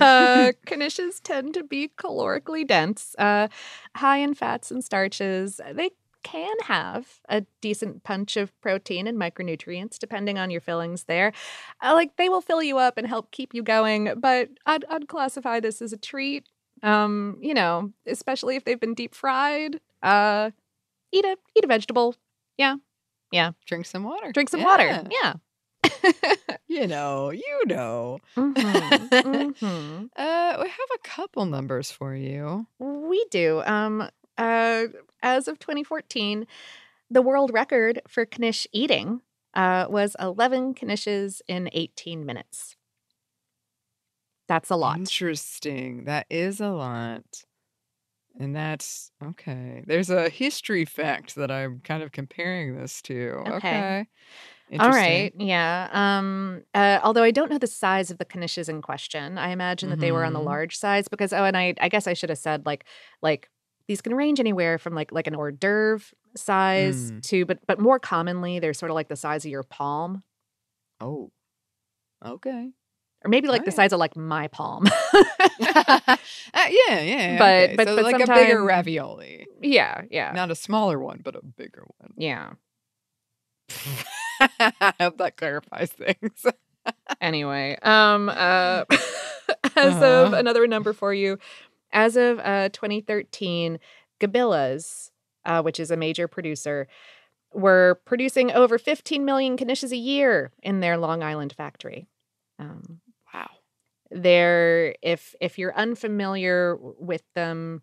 uh 0.00 0.52
knishes 0.66 1.20
tend 1.22 1.54
to 1.54 1.62
be 1.62 1.88
calorically 1.96 2.66
dense 2.66 3.14
uh 3.18 3.48
high 3.96 4.18
in 4.18 4.34
fats 4.34 4.70
and 4.70 4.84
starches 4.84 5.60
they 5.72 5.90
can 6.22 6.54
have 6.64 7.20
a 7.28 7.42
decent 7.60 8.02
punch 8.04 8.36
of 8.36 8.52
protein 8.60 9.06
and 9.06 9.18
micronutrients 9.18 9.98
depending 9.98 10.38
on 10.38 10.50
your 10.50 10.60
fillings 10.60 11.04
there 11.04 11.32
uh, 11.82 11.92
like 11.94 12.16
they 12.16 12.28
will 12.28 12.40
fill 12.40 12.62
you 12.62 12.78
up 12.78 12.98
and 12.98 13.06
help 13.06 13.30
keep 13.30 13.54
you 13.54 13.62
going 13.62 14.12
but 14.20 14.48
I'd, 14.66 14.84
I'd 14.90 15.08
classify 15.08 15.60
this 15.60 15.80
as 15.82 15.92
a 15.92 15.96
treat 15.96 16.46
um 16.82 17.38
you 17.40 17.54
know 17.54 17.92
especially 18.06 18.56
if 18.56 18.64
they've 18.64 18.78
been 18.80 18.94
deep 18.94 19.14
fried 19.14 19.80
uh 20.02 20.50
eat 21.12 21.24
a 21.24 21.36
eat 21.56 21.64
a 21.64 21.68
vegetable 21.68 22.14
yeah 22.56 22.76
yeah 23.32 23.52
Drink 23.66 23.86
some 23.86 24.04
water. 24.04 24.32
drink 24.32 24.48
some 24.50 24.60
Yeah. 24.60 24.66
water 24.66 25.02
yeah 25.10 25.34
You 26.68 26.86
know, 26.86 27.30
you 27.30 27.60
know. 27.66 28.18
Mhm, 28.36 29.10
mhm. 29.24 30.08
Uh, 30.16 30.56
we 30.62 30.68
have 30.68 30.90
a 30.94 30.98
couple 31.02 31.46
numbers 31.46 31.90
for 31.90 32.14
you. 32.14 32.66
We 32.78 33.24
do. 33.30 33.62
Um, 33.64 34.08
uh, 34.38 34.86
as 35.22 35.48
of 35.48 35.58
2014, 35.58 36.46
the 37.10 37.22
world 37.22 37.52
record 37.52 38.02
for 38.08 38.26
knish 38.38 38.66
eating 38.72 39.22
uh, 39.54 39.86
was 39.90 40.16
11 40.20 40.74
knishes 40.74 41.40
in 41.48 41.68
18 41.72 42.24
minutes. 42.26 42.76
That's 44.48 44.70
a 44.70 44.76
lot. 44.76 45.14
Interesting. 45.20 46.04
That 46.04 46.26
is 46.30 46.60
a 46.60 46.70
lot. 46.70 47.44
And 48.38 48.54
that's 48.54 49.10
okay. 49.22 49.82
There's 49.86 50.10
a 50.10 50.28
history 50.30 50.84
fact 50.84 51.34
that 51.36 51.50
I'm 51.50 51.80
kind 51.80 52.02
of 52.02 52.12
comparing 52.12 52.76
this 52.76 53.02
to. 53.02 53.30
Okay. 53.46 53.86
Okay. 53.88 54.08
All 54.78 54.94
right. 54.94 55.34
Yeah. 55.38 55.88
Um, 55.92 56.64
uh, 56.74 57.00
although 57.04 57.22
I 57.24 57.30
don't 57.32 57.50
know 57.50 57.58
the 57.58 57.66
size 57.68 58.10
of 58.10 58.18
the 58.18 58.26
knishes 58.26 58.68
in 58.68 58.82
question, 58.82 59.38
I 59.38 59.50
imagine 59.50 59.90
that 59.90 60.00
they 60.00 60.12
were 60.12 60.24
on 60.24 60.34
the 60.34 60.40
Mhm. 60.40 60.42
large 60.42 60.76
size 60.76 61.08
because 61.08 61.32
oh, 61.32 61.44
and 61.44 61.56
I 61.56 61.74
I 61.80 61.88
guess 61.90 62.06
I 62.06 62.14
should 62.14 62.30
have 62.30 62.38
said 62.38 62.66
like 62.66 62.86
like 63.22 63.50
these 63.88 64.00
can 64.00 64.14
range 64.14 64.38
anywhere 64.38 64.78
from 64.78 64.94
like 64.94 65.10
like 65.12 65.26
an 65.26 65.34
hors 65.34 65.50
d'oeuvre 65.52 66.06
size 66.36 67.10
Mm. 67.10 67.22
to 67.22 67.44
but 67.46 67.58
but 67.66 67.80
more 67.80 67.98
commonly 67.98 68.58
they're 68.60 68.74
sort 68.74 68.90
of 68.90 68.94
like 68.94 69.08
the 69.08 69.16
size 69.16 69.44
of 69.44 69.50
your 69.50 69.62
palm 69.64 70.22
Oh. 71.00 71.30
Okay. 72.24 72.70
or 73.24 73.28
maybe 73.28 73.48
like 73.48 73.62
the 73.64 73.70
Alright. 73.70 73.76
size 73.76 73.92
of 73.92 73.98
like 73.98 74.16
my 74.16 74.48
palm. 74.48 74.84
uh, 75.60 76.16
yeah, 76.54 77.00
yeah. 77.00 77.38
But- 77.38 77.62
okay. 77.70 77.74
but- 77.76 77.88
so 77.88 77.96
but 77.96 78.04
like 78.04 78.20
a 78.28 78.32
bigger 78.32 78.62
ravioli. 78.64 79.46
yeah, 79.62 80.02
yeah, 80.10 80.32
Not 80.32 80.50
a 80.50 80.54
smaller 80.54 80.98
one, 80.98 81.20
but 81.24 81.34
a 81.36 81.42
bigger 81.44 81.84
one. 81.98 82.12
yeah. 82.16 82.50
I 84.40 84.92
hope 85.00 85.18
that 85.18 85.36
clarifies 85.36 85.90
things. 85.92 86.44
Anyway, 87.20 87.76
um, 87.82 88.30
uh, 88.30 88.84
as 89.76 89.94
of 89.96 90.02
Uh-huh. 90.28 90.36
another 90.36 90.66
number 90.66 90.94
for 90.94 91.12
you, 91.12 91.38
as 91.92 92.16
of 92.16 92.38
uh 92.40 92.68
2013, 92.70 93.78
Gabila's, 94.20 95.10
uh, 95.44 95.62
which 95.62 95.80
is 95.80 95.90
a 95.90 95.96
major 95.96 96.28
producer, 96.28 96.86
were 97.52 98.00
producing 98.04 98.50
over 98.52 98.78
15 98.78 99.24
million 99.24 99.56
knishes 99.56 99.92
a 99.92 99.96
year 99.96 100.52
in 100.62 100.80
their 100.80 100.96
Long 100.98 101.22
Island 101.22 101.54
factory. 101.56 102.06
Um, 102.58 103.00
wow. 103.32 103.48
they're 104.10 104.94
if 105.02 105.34
if 105.40 105.58
you're 105.58 105.74
unfamiliar 105.76 106.76
with 106.80 107.22
them 107.34 107.82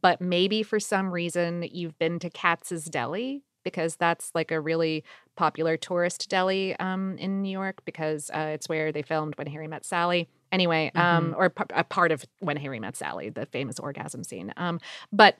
but 0.00 0.20
maybe 0.20 0.62
for 0.62 0.80
some 0.80 1.10
reason 1.10 1.68
you've 1.70 1.98
been 1.98 2.18
to 2.20 2.30
katz's 2.30 2.84
deli 2.86 3.42
because 3.64 3.96
that's 3.96 4.30
like 4.34 4.50
a 4.50 4.60
really 4.60 5.04
popular 5.36 5.76
tourist 5.76 6.30
deli 6.30 6.74
um, 6.76 7.18
in 7.18 7.42
new 7.42 7.50
york 7.50 7.84
because 7.84 8.30
uh, 8.30 8.50
it's 8.54 8.68
where 8.68 8.92
they 8.92 9.02
filmed 9.02 9.36
when 9.36 9.46
harry 9.46 9.68
met 9.68 9.84
sally 9.84 10.28
anyway 10.52 10.90
um, 10.94 11.34
or 11.36 11.50
p- 11.50 11.64
a 11.74 11.84
part 11.84 12.10
of 12.12 12.24
when 12.40 12.56
harry 12.56 12.80
met 12.80 12.96
sally 12.96 13.28
the 13.30 13.46
famous 13.46 13.78
orgasm 13.78 14.22
scene 14.24 14.52
um, 14.56 14.80
but 15.12 15.36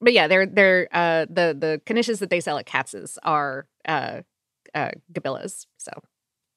but 0.00 0.12
yeah 0.12 0.26
they're 0.26 0.46
they're 0.46 0.88
uh, 0.92 1.24
the 1.28 1.56
the 1.58 1.80
knishes 1.86 2.18
that 2.18 2.30
they 2.30 2.40
sell 2.40 2.58
at 2.58 2.66
katz's 2.66 3.18
are 3.22 3.66
uh, 3.86 4.20
uh, 4.74 4.90
gabila's 5.12 5.66
so 5.78 5.90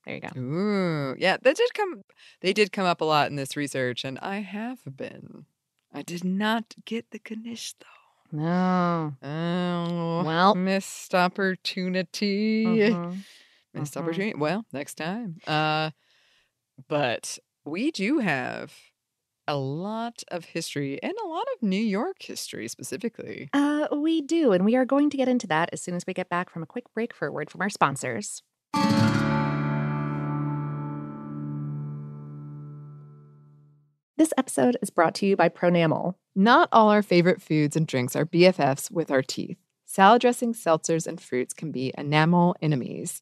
there 0.05 0.15
you 0.15 0.21
go 0.21 0.39
Ooh, 0.39 1.15
yeah, 1.17 1.37
that 1.41 1.55
did 1.55 1.73
come. 1.73 2.03
They 2.41 2.53
did 2.53 2.71
come 2.71 2.85
up 2.85 3.01
a 3.01 3.05
lot 3.05 3.29
in 3.31 3.37
this 3.37 3.57
research, 3.57 4.05
and 4.05 4.19
I 4.19 4.41
have 4.41 4.77
been. 4.85 5.45
I 5.91 6.03
did 6.03 6.23
not 6.23 6.75
get 6.85 7.09
the 7.09 7.19
Knish 7.19 7.73
though. 7.79 8.37
no 8.37 9.15
Oh, 9.23 10.23
Well. 10.23 10.53
missed 10.53 11.15
opportunity. 11.15 12.65
Mhm. 12.65 13.23
Missed 13.73 13.93
Mhm. 13.95 13.97
opportunity. 14.01 14.33
Well, 14.37 14.63
next 14.71 14.95
time. 14.95 15.37
Uh, 15.47 15.89
but 16.87 17.39
we 17.65 17.89
do 17.89 18.19
have 18.19 18.73
a 19.47 19.57
lot 19.57 20.23
of 20.29 20.45
history 20.45 21.01
and 21.01 21.13
a 21.23 21.27
lot 21.27 21.45
of 21.55 21.63
New 21.63 21.75
York 21.75 22.17
history 22.21 22.67
specifically. 22.67 23.49
Uh, 23.53 23.87
we 23.91 24.21
do, 24.21 24.51
and 24.53 24.63
we 24.65 24.75
are 24.75 24.85
going 24.85 25.09
to 25.09 25.17
get 25.17 25.27
into 25.27 25.47
that 25.47 25.69
as 25.73 25.81
soon 25.81 25.95
as 25.95 26.05
we 26.07 26.13
get 26.13 26.29
back 26.29 26.49
from 26.49 26.63
a 26.63 26.67
quick 26.67 26.91
break 26.93 27.13
for 27.13 27.27
a 27.27 27.31
word 27.31 27.49
from 27.49 27.61
our 27.61 27.69
sponsors. 27.69 28.43
This 34.17 34.33
episode 34.37 34.77
is 34.81 34.89
brought 34.89 35.13
to 35.15 35.25
you 35.25 35.35
by 35.35 35.49
Pronamel. 35.49 36.15
Not 36.35 36.69
all 36.71 36.89
our 36.89 37.03
favorite 37.03 37.41
foods 37.41 37.75
and 37.75 37.85
drinks 37.85 38.15
are 38.15 38.25
BFFs 38.25 38.89
with 38.89 39.11
our 39.11 39.21
teeth. 39.21 39.57
Salad 39.85 40.21
dressings, 40.21 40.63
seltzers, 40.63 41.05
and 41.05 41.19
fruits 41.19 41.53
can 41.53 41.71
be 41.71 41.93
enamel 41.97 42.55
enemies. 42.61 43.21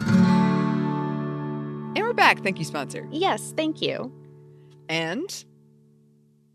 And 0.00 1.96
we're 1.96 2.12
back. 2.12 2.42
Thank 2.42 2.58
you, 2.58 2.64
sponsor. 2.64 3.06
Yes, 3.10 3.52
thank 3.56 3.82
you. 3.82 4.12
And 4.88 5.44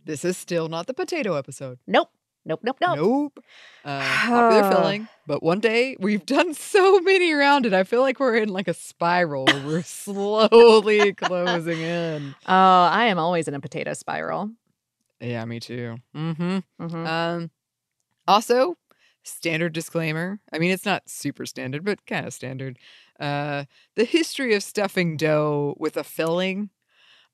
this 0.05 0.25
is 0.25 0.37
still 0.37 0.69
not 0.69 0.87
the 0.87 0.93
potato 0.93 1.35
episode. 1.35 1.79
Nope. 1.87 2.09
Nope, 2.45 2.59
nope, 2.61 2.77
nope. 2.81 2.97
Nope. 2.97 3.39
Uh, 3.85 4.01
popular 4.01 4.69
filling. 4.69 5.07
But 5.25 5.41
one 5.41 5.61
day 5.61 5.95
we've 5.99 6.25
done 6.25 6.53
so 6.53 6.99
many 6.99 7.31
around 7.31 7.65
it. 7.65 7.73
I 7.73 7.85
feel 7.85 8.01
like 8.01 8.19
we're 8.19 8.35
in 8.35 8.49
like 8.49 8.67
a 8.67 8.73
spiral. 8.73 9.45
we're 9.65 9.81
slowly 9.83 11.13
closing 11.13 11.79
in. 11.79 12.35
Oh, 12.45 12.83
I 12.91 13.05
am 13.05 13.17
always 13.17 13.47
in 13.47 13.53
a 13.53 13.61
potato 13.61 13.93
spiral. 13.93 14.51
Yeah, 15.21 15.45
me 15.45 15.61
too. 15.61 15.97
Mm-hmm. 16.13 16.57
mm-hmm. 16.81 17.07
Um, 17.07 17.51
also, 18.27 18.77
standard 19.23 19.71
disclaimer. 19.71 20.39
I 20.51 20.59
mean, 20.59 20.71
it's 20.71 20.85
not 20.85 21.09
super 21.09 21.45
standard, 21.45 21.85
but 21.85 22.05
kind 22.05 22.25
of 22.25 22.33
standard. 22.33 22.77
Uh, 23.19 23.65
the 23.95 24.05
history 24.05 24.55
of 24.55 24.63
stuffing 24.63 25.17
dough 25.17 25.75
with 25.79 25.97
a 25.97 26.03
filling, 26.03 26.69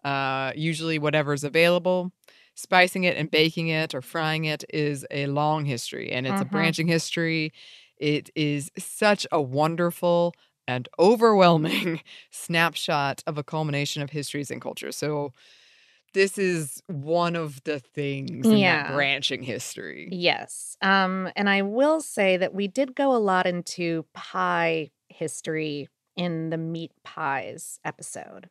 uh, 0.03 0.53
usually 0.55 0.99
whatever's 0.99 1.43
available, 1.43 2.11
spicing 2.55 3.03
it 3.05 3.17
and 3.17 3.31
baking 3.31 3.67
it 3.69 3.93
or 3.95 4.01
frying 4.01 4.45
it 4.45 4.63
is 4.73 5.05
a 5.11 5.27
long 5.27 5.65
history, 5.65 6.11
and 6.11 6.27
it's 6.27 6.41
a 6.41 6.45
Mhm. 6.45 6.45
branching 6.45 6.87
history. 6.87 7.51
It 7.97 8.29
is 8.35 8.71
such 8.77 9.27
a 9.31 9.41
wonderful 9.41 10.33
and 10.67 10.87
overwhelming 10.99 12.01
snapshot 12.31 13.23
of 13.27 13.37
a 13.37 13.43
culmination 13.43 14.01
of 14.03 14.09
histories 14.11 14.51
and 14.51 14.61
cultures. 14.61 14.95
So, 14.97 15.33
this 16.13 16.37
is 16.37 16.81
one 16.87 17.35
of 17.35 17.63
the 17.65 17.79
things 17.79 18.51
in 18.51 18.65
that 18.65 18.83
Yeah. 18.83 18.83
branching 18.83 19.43
history. 19.43 20.15
Yes. 20.15 20.77
Um, 20.81 21.29
and 21.35 21.49
I 21.49 21.61
will 21.61 22.01
say 22.01 22.37
that 22.37 22.53
we 22.53 22.67
did 22.67 22.95
go 22.95 23.15
a 23.15 23.19
lot 23.19 23.45
into 23.45 24.05
pie 24.13 24.91
history 25.09 25.87
in 26.15 26.49
the 26.49 26.57
meat 26.57 26.91
pies 27.03 27.79
episode. 27.85 28.49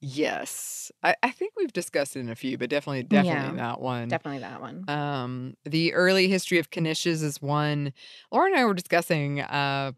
Yes. 0.00 0.92
I, 1.02 1.16
I 1.22 1.30
think 1.30 1.54
we've 1.56 1.72
discussed 1.72 2.16
it 2.16 2.20
in 2.20 2.28
a 2.28 2.34
few, 2.34 2.58
but 2.58 2.68
definitely, 2.70 3.04
definitely 3.04 3.56
Yeah, 3.56 3.56
that 3.56 3.80
one. 3.80 4.08
Definitely 4.08 4.40
that 4.40 4.60
one. 4.60 4.84
Um, 4.88 5.54
the 5.64 5.94
early 5.94 6.28
history 6.28 6.58
of 6.58 6.70
knishes 6.70 7.22
is 7.22 7.40
one 7.40 7.92
Laura 8.30 8.46
and 8.46 8.56
I 8.56 8.64
were 8.64 8.74
discussing. 8.74 9.40
Uh, 9.40 9.92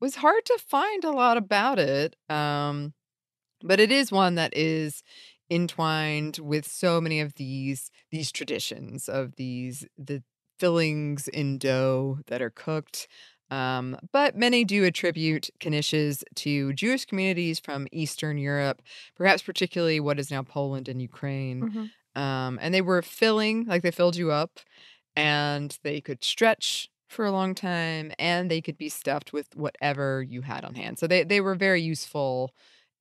was 0.00 0.16
hard 0.16 0.44
to 0.46 0.58
find 0.58 1.04
a 1.04 1.10
lot 1.12 1.36
about 1.36 1.78
it. 1.78 2.16
Um, 2.28 2.92
but 3.62 3.80
it 3.80 3.92
is 3.92 4.12
one 4.12 4.36
that 4.36 4.56
is 4.56 5.02
entwined 5.50 6.38
with 6.38 6.66
so 6.66 7.00
many 7.00 7.20
of 7.20 7.34
these 7.34 7.90
these 8.10 8.32
traditions 8.32 9.08
of 9.08 9.36
these 9.36 9.86
the 9.98 10.22
fillings 10.58 11.28
in 11.28 11.58
dough 11.58 12.18
that 12.26 12.42
are 12.42 12.50
cooked 12.50 13.08
Um, 13.50 13.96
but 14.12 14.36
many 14.36 14.64
do 14.64 14.84
attribute 14.84 15.50
knishes 15.60 16.24
to 16.36 16.72
Jewish 16.72 17.04
communities 17.04 17.60
from 17.60 17.86
Eastern 17.92 18.38
Europe, 18.38 18.82
perhaps 19.14 19.42
particularly 19.42 20.00
what 20.00 20.18
is 20.18 20.30
now 20.30 20.42
Poland 20.42 20.88
and 20.88 21.00
Ukraine. 21.00 21.66
Mhm. 21.68 21.90
Um, 22.14 22.58
and 22.60 22.74
they 22.74 22.80
were 22.82 23.02
filling, 23.02 23.66
like 23.66 23.82
they 23.82 23.90
filled 23.90 24.16
you 24.16 24.32
up, 24.32 24.58
and 25.14 25.78
they 25.82 26.00
could 26.00 26.24
stretch 26.24 26.88
for 27.08 27.24
a 27.24 27.30
long 27.30 27.54
time, 27.54 28.12
and 28.18 28.50
they 28.50 28.60
could 28.60 28.76
be 28.76 28.88
stuffed 28.88 29.32
with 29.32 29.54
whatever 29.54 30.22
you 30.22 30.42
had 30.42 30.64
on 30.64 30.74
hand. 30.74 30.98
So 30.98 31.06
they, 31.06 31.22
they 31.24 31.40
were 31.40 31.54
very 31.54 31.80
useful 31.82 32.52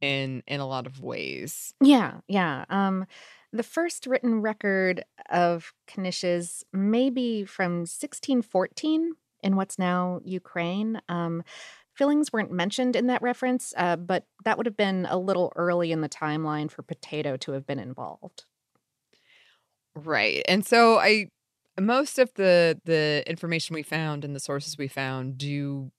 in 0.02 0.44
in 0.48 0.60
a 0.60 0.68
lot 0.68 0.86
of 0.86 1.02
ways. 1.02 1.74
Yeah, 1.82 2.22
yeah. 2.28 2.66
Um, 2.70 3.06
the 3.52 3.64
first 3.64 4.08
written 4.08 4.42
record 4.42 5.04
of 5.30 5.74
knishes 5.88 6.64
may 6.74 7.10
be 7.10 7.46
from 7.46 7.86
1614 7.86 9.14
in 9.46 9.56
what's 9.56 9.80
now 9.80 10.20
Ukraine. 10.26 11.00
Um, 11.08 11.44
fillings 11.94 12.34
weren't 12.34 12.52
mentioned 12.52 12.96
in 12.96 13.08
that 13.08 13.22
reference, 13.22 13.74
uh, 13.78 13.96
but 13.96 14.26
that 14.44 14.58
would 14.58 14.66
have 14.66 14.76
been 14.76 15.08
a 15.10 15.18
little 15.18 15.54
early 15.56 15.92
in 15.92 16.02
the 16.02 16.10
timeline 16.10 16.70
for 16.70 16.82
potato 16.82 17.38
to 17.38 17.54
have 17.54 17.66
been 17.66 17.80
involved. 17.80 18.44
Right. 19.96 20.44
And 20.48 20.66
so 20.66 21.00
I 21.00 21.30
most 21.80 22.20
of 22.20 22.34
the 22.36 22.80
the 22.84 23.24
information 23.28 23.74
we 23.74 23.84
found 23.84 24.26
and 24.26 24.36
the 24.36 24.40
sources 24.40 24.78
we 24.78 24.88
found 24.88 25.38
do 25.38 25.92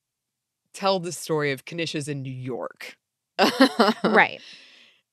tell 0.74 1.00
the 1.00 1.12
story 1.12 1.52
of 1.52 1.64
knishes 1.64 2.08
in 2.08 2.20
New 2.22 2.32
York. 2.32 2.96
right. 4.04 4.40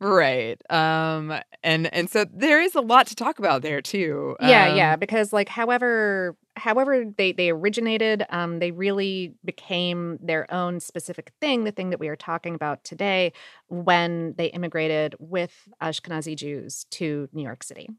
Right. 0.04 0.62
Um 0.70 1.34
and 1.64 1.94
and 1.94 2.10
so 2.10 2.26
there 2.26 2.62
is 2.62 2.76
a 2.76 2.82
lot 2.82 3.08
to 3.08 3.16
talk 3.16 3.40
about 3.40 3.62
there 3.62 3.82
too. 3.82 4.36
Yeah, 4.40 4.68
Um, 4.68 4.76
yeah, 4.76 4.96
because 4.98 5.32
like 5.32 5.48
however 5.48 6.36
however 6.58 7.06
they 7.18 7.32
they 7.32 7.50
originated, 7.52 8.26
um 8.30 8.60
they 8.60 8.72
really 8.72 9.34
became 9.46 10.20
their 10.22 10.52
own 10.54 10.82
specific 10.82 11.32
thing, 11.40 11.64
the 11.64 11.72
thing 11.72 11.90
that 11.92 12.00
we 12.02 12.10
are 12.10 12.18
talking 12.18 12.54
about 12.54 12.84
today 12.84 13.32
when 13.70 14.34
they 14.38 14.48
immigrated 14.48 15.16
with 15.20 15.70
Ashkenazi 15.82 16.36
Jews 16.36 16.86
to 16.92 17.30
New 17.32 17.44
York 17.44 17.64
City. 17.64 17.90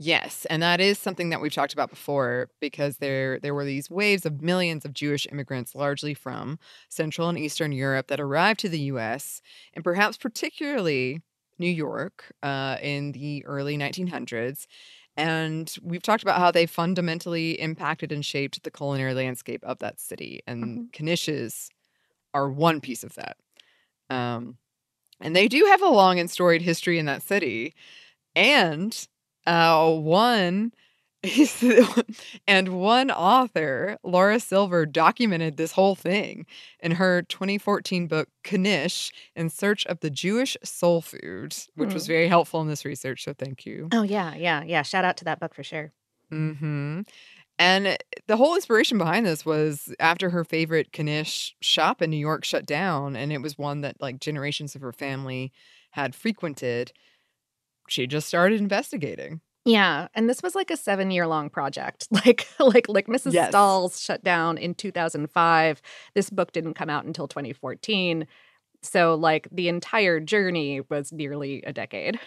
Yes, 0.00 0.46
and 0.48 0.62
that 0.62 0.80
is 0.80 0.96
something 0.96 1.30
that 1.30 1.40
we've 1.40 1.52
talked 1.52 1.72
about 1.72 1.90
before 1.90 2.50
because 2.60 2.98
there 2.98 3.40
there 3.40 3.54
were 3.54 3.64
these 3.64 3.90
waves 3.90 4.24
of 4.24 4.40
millions 4.42 4.84
of 4.84 4.92
Jewish 4.92 5.26
immigrants 5.32 5.74
largely 5.74 6.14
from 6.14 6.58
Central 6.88 7.28
and 7.28 7.36
Eastern 7.38 7.72
Europe 7.72 8.06
that 8.08 8.20
arrived 8.20 8.60
to 8.60 8.68
the 8.68 8.78
US 8.92 9.42
and 9.74 9.82
perhaps 9.82 10.16
particularly 10.16 11.20
New 11.58 11.70
York 11.70 12.32
uh, 12.42 12.76
in 12.82 13.12
the 13.12 13.44
early 13.46 13.76
1900s. 13.76 14.66
And 15.16 15.74
we've 15.82 16.02
talked 16.02 16.22
about 16.22 16.38
how 16.38 16.52
they 16.52 16.66
fundamentally 16.66 17.60
impacted 17.60 18.12
and 18.12 18.24
shaped 18.24 18.62
the 18.62 18.70
culinary 18.70 19.14
landscape 19.14 19.64
of 19.64 19.78
that 19.80 19.98
city. 19.98 20.40
And 20.46 20.92
knishes 20.92 21.68
are 22.32 22.48
one 22.48 22.80
piece 22.80 23.02
of 23.02 23.14
that. 23.14 23.36
Um, 24.10 24.58
and 25.20 25.34
they 25.34 25.48
do 25.48 25.64
have 25.66 25.82
a 25.82 25.88
long 25.88 26.20
and 26.20 26.30
storied 26.30 26.62
history 26.62 26.98
in 26.98 27.06
that 27.06 27.22
city. 27.22 27.74
And 28.36 29.08
uh, 29.46 29.92
one 29.92 30.72
and 32.46 32.68
one 32.80 33.10
author, 33.10 33.98
Laura 34.04 34.38
Silver, 34.38 34.86
documented 34.86 35.56
this 35.56 35.72
whole 35.72 35.94
thing 35.96 36.46
in 36.80 36.92
her 36.92 37.22
2014 37.22 38.06
book 38.06 38.28
Knish 38.50 39.10
in 39.34 39.50
Search 39.50 39.84
of 39.86 40.00
the 40.00 40.10
Jewish 40.10 40.56
Soul 40.62 41.00
Food, 41.00 41.56
which 41.74 41.92
was 41.92 42.06
Hmm. 42.06 42.12
very 42.12 42.28
helpful 42.28 42.60
in 42.60 42.68
this 42.68 42.84
research. 42.84 43.24
So 43.24 43.32
thank 43.34 43.66
you. 43.66 43.88
Oh 43.92 44.02
yeah, 44.02 44.34
yeah, 44.34 44.62
yeah. 44.62 44.82
Shout 44.82 45.04
out 45.04 45.16
to 45.18 45.24
that 45.24 45.40
book 45.40 45.54
for 45.54 45.64
sure. 45.64 45.92
hmm 46.30 47.00
And 47.58 47.96
the 48.28 48.36
whole 48.36 48.54
inspiration 48.54 48.98
behind 48.98 49.26
this 49.26 49.44
was 49.44 49.92
after 49.98 50.30
her 50.30 50.44
favorite 50.44 50.96
Knish 50.96 51.56
shop 51.60 52.00
in 52.00 52.10
New 52.10 52.16
York 52.16 52.44
shut 52.44 52.64
down, 52.64 53.16
and 53.16 53.32
it 53.32 53.42
was 53.42 53.58
one 53.58 53.80
that 53.80 54.00
like 54.00 54.20
generations 54.20 54.76
of 54.76 54.82
her 54.82 54.92
family 54.92 55.52
had 55.92 56.14
frequented. 56.14 56.92
She 57.88 58.06
just 58.06 58.28
started 58.28 58.60
investigating. 58.60 59.40
Yeah, 59.68 60.08
and 60.14 60.30
this 60.30 60.42
was 60.42 60.54
like 60.54 60.70
a 60.70 60.78
7-year 60.78 61.26
long 61.26 61.50
project. 61.50 62.08
Like 62.26 62.48
like 62.58 62.88
like 62.88 63.06
Mrs. 63.06 63.34
Yes. 63.34 63.50
Stahl's 63.50 64.00
shut 64.00 64.24
down 64.24 64.56
in 64.58 64.74
2005. 64.74 65.82
This 66.14 66.30
book 66.30 66.52
didn't 66.52 66.74
come 66.74 66.88
out 66.90 67.04
until 67.04 67.28
2014. 67.28 68.26
So 68.82 69.14
like 69.14 69.46
the 69.52 69.68
entire 69.68 70.20
journey 70.20 70.80
was 70.88 71.12
nearly 71.12 71.62
a 71.66 71.72
decade. 71.72 72.18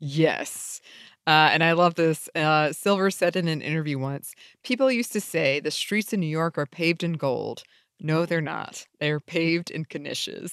Yes. 0.00 0.80
Uh, 1.26 1.50
and 1.52 1.62
I 1.64 1.72
love 1.72 1.94
this. 1.94 2.28
Uh, 2.34 2.72
Silver 2.72 3.10
said 3.10 3.36
in 3.36 3.48
an 3.48 3.62
interview 3.62 3.98
once 3.98 4.34
People 4.64 4.90
used 4.90 5.12
to 5.12 5.20
say 5.20 5.60
the 5.60 5.70
streets 5.70 6.12
in 6.12 6.20
New 6.20 6.26
York 6.26 6.58
are 6.58 6.66
paved 6.66 7.04
in 7.04 7.12
gold. 7.14 7.62
No, 8.00 8.26
they're 8.26 8.40
not. 8.40 8.86
They're 9.00 9.20
paved 9.20 9.70
in 9.70 9.84
knishes. 9.86 10.52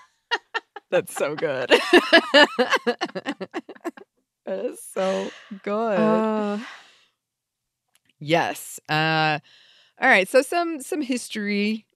That's 0.90 1.14
so 1.14 1.34
good. 1.34 1.72
is 4.46 4.78
so 4.82 5.30
good. 5.62 5.98
Uh, 5.98 6.58
Yes. 8.18 8.80
Uh, 8.88 9.38
all 10.00 10.08
right. 10.08 10.28
So 10.28 10.42
some 10.42 10.80
some 10.80 11.02
history 11.02 11.86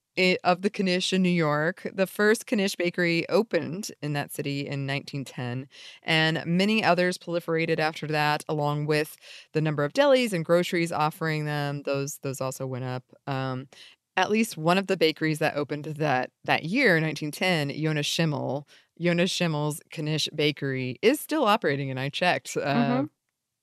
of 0.44 0.60
the 0.60 0.70
Knish 0.70 1.12
in 1.12 1.22
New 1.22 1.30
York. 1.30 1.86
The 1.94 2.06
first 2.06 2.50
Knish 2.50 2.76
bakery 2.76 3.26
opened 3.28 3.90
in 4.02 4.12
that 4.12 4.32
city 4.32 4.60
in 4.60 4.86
1910, 4.86 5.68
and 6.02 6.44
many 6.44 6.84
others 6.84 7.16
proliferated 7.16 7.78
after 7.78 8.06
that, 8.08 8.44
along 8.48 8.86
with 8.86 9.16
the 9.52 9.60
number 9.62 9.84
of 9.84 9.92
delis 9.94 10.32
and 10.32 10.44
groceries 10.44 10.92
offering 10.92 11.46
them. 11.46 11.82
Those 11.84 12.18
those 12.22 12.40
also 12.40 12.66
went 12.66 12.84
up. 12.84 13.04
Um, 13.26 13.68
at 14.16 14.30
least 14.30 14.58
one 14.58 14.76
of 14.76 14.88
the 14.88 14.96
bakeries 14.96 15.38
that 15.38 15.56
opened 15.56 15.84
that 15.84 16.30
that 16.44 16.64
year, 16.64 17.00
1910, 17.00 17.70
Yonah 17.70 18.02
Schimmel, 18.02 18.66
Yonah 19.00 19.26
Schimmel's 19.26 19.80
Knish 19.96 20.28
Bakery, 20.34 20.98
is 21.00 21.18
still 21.20 21.44
operating, 21.46 21.90
and 21.90 21.98
I 21.98 22.10
checked. 22.10 22.54
Uh, 22.54 22.62
Mhm. 22.74 23.08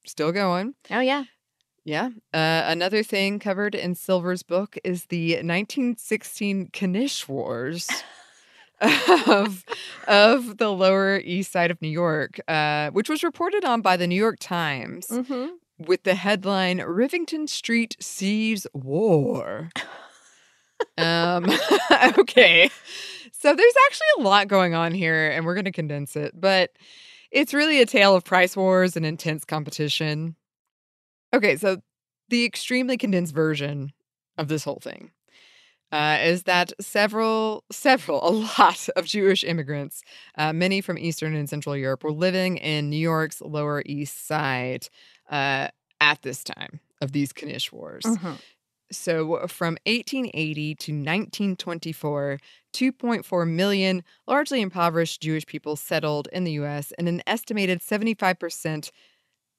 Still 0.05 0.31
going. 0.31 0.73
oh 0.89 0.99
yeah. 0.99 1.25
Yeah. 1.85 2.09
Uh, 2.33 2.63
another 2.65 3.03
thing 3.03 3.37
covered 3.39 3.75
in 3.75 3.93
Silver's 3.95 4.41
book 4.43 4.77
is 4.83 5.05
the 5.05 5.35
1916 5.43 6.69
Knish 6.73 7.27
Wars 7.27 7.87
of, 8.81 9.63
of 10.07 10.57
the 10.57 10.69
Lower 10.71 11.19
East 11.23 11.51
Side 11.51 11.71
of 11.71 11.81
New 11.81 11.87
York, 11.89 12.39
uh, 12.47 12.89
which 12.89 13.07
was 13.09 13.23
reported 13.23 13.63
on 13.63 13.81
by 13.81 13.95
the 13.95 14.07
New 14.07 14.15
York 14.15 14.37
Times 14.39 15.07
Mhm. 15.07 15.49
with 15.77 16.03
the 16.03 16.15
headline 16.15 16.79
Rivington 16.79 17.47
Street 17.47 17.95
Sees 17.99 18.65
War. 18.73 19.69
um, 20.97 21.45
okay. 22.17 22.69
So 23.39 23.53
there's 23.53 23.73
actually 23.87 24.07
a 24.17 24.21
lot 24.27 24.47
going 24.47 24.73
on 24.73 24.93
here, 24.93 25.29
and 25.29 25.45
we're 25.45 25.53
going 25.53 25.65
to 25.65 25.71
condense 25.71 26.15
it, 26.15 26.33
but 26.39 26.71
it's 27.31 27.53
really 27.53 27.81
a 27.81 27.85
tale 27.85 28.15
of 28.15 28.23
price 28.23 28.55
wars 28.57 28.95
and 28.97 29.05
intense 29.05 29.45
competition. 29.45 30.35
Okay, 31.33 31.55
so 31.55 31.81
the 32.29 32.45
extremely 32.45 32.97
condensed 32.97 33.33
version 33.35 33.91
of 34.37 34.47
this 34.47 34.63
whole 34.63 34.79
thing 34.81 35.11
uh, 35.91 36.17
is 36.21 36.43
that 36.43 36.73
several, 36.81 37.63
several, 37.71 38.27
a 38.27 38.31
lot 38.31 38.89
of 38.95 39.05
Jewish 39.05 39.43
immigrants, 39.43 40.01
uh, 40.37 40.51
many 40.53 40.81
from 40.81 40.97
Eastern 40.97 41.35
and 41.35 41.49
Central 41.49 41.75
Europe, 41.77 42.03
were 42.03 42.11
living 42.11 42.57
in 42.57 42.89
New 42.89 42.97
York's 42.97 43.41
Lower 43.41 43.83
East 43.85 44.25
Side 44.27 44.87
uh, 45.29 45.67
at 46.01 46.21
this 46.23 46.43
time 46.43 46.79
of 47.01 47.11
these 47.11 47.33
Knish 47.33 47.71
Wars. 47.71 48.05
Mhm. 48.05 48.39
So 48.91 49.47
from 49.47 49.77
1880 49.85 50.75
to 50.75 50.93
1924, 50.93 52.39
2.4 52.73 53.45
million 53.45 54.03
largely 54.27 54.61
impoverished 54.61 55.21
Jewish 55.21 55.45
people 55.45 55.75
settled 55.75 56.27
in 56.31 56.43
the 56.45 56.53
US 56.53 56.91
and 56.93 57.07
an 57.09 57.21
estimated 57.27 57.81
75% 57.81 58.91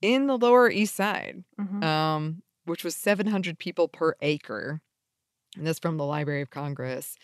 in 0.01 0.27
the 0.27 0.39
Lower 0.39 0.71
East 0.71 0.95
Side, 0.95 1.45
Mhm. 1.59 1.83
um, 1.83 2.43
which 2.65 2.85
was 2.85 2.97
700 2.97 3.59
people 3.59 3.89
per 3.89 4.15
acre. 4.23 4.81
And 5.57 5.67
that's 5.67 5.79
from 5.79 5.97
the 5.97 6.05
Library 6.07 6.43
of 6.43 6.51
Congress. 6.51 7.17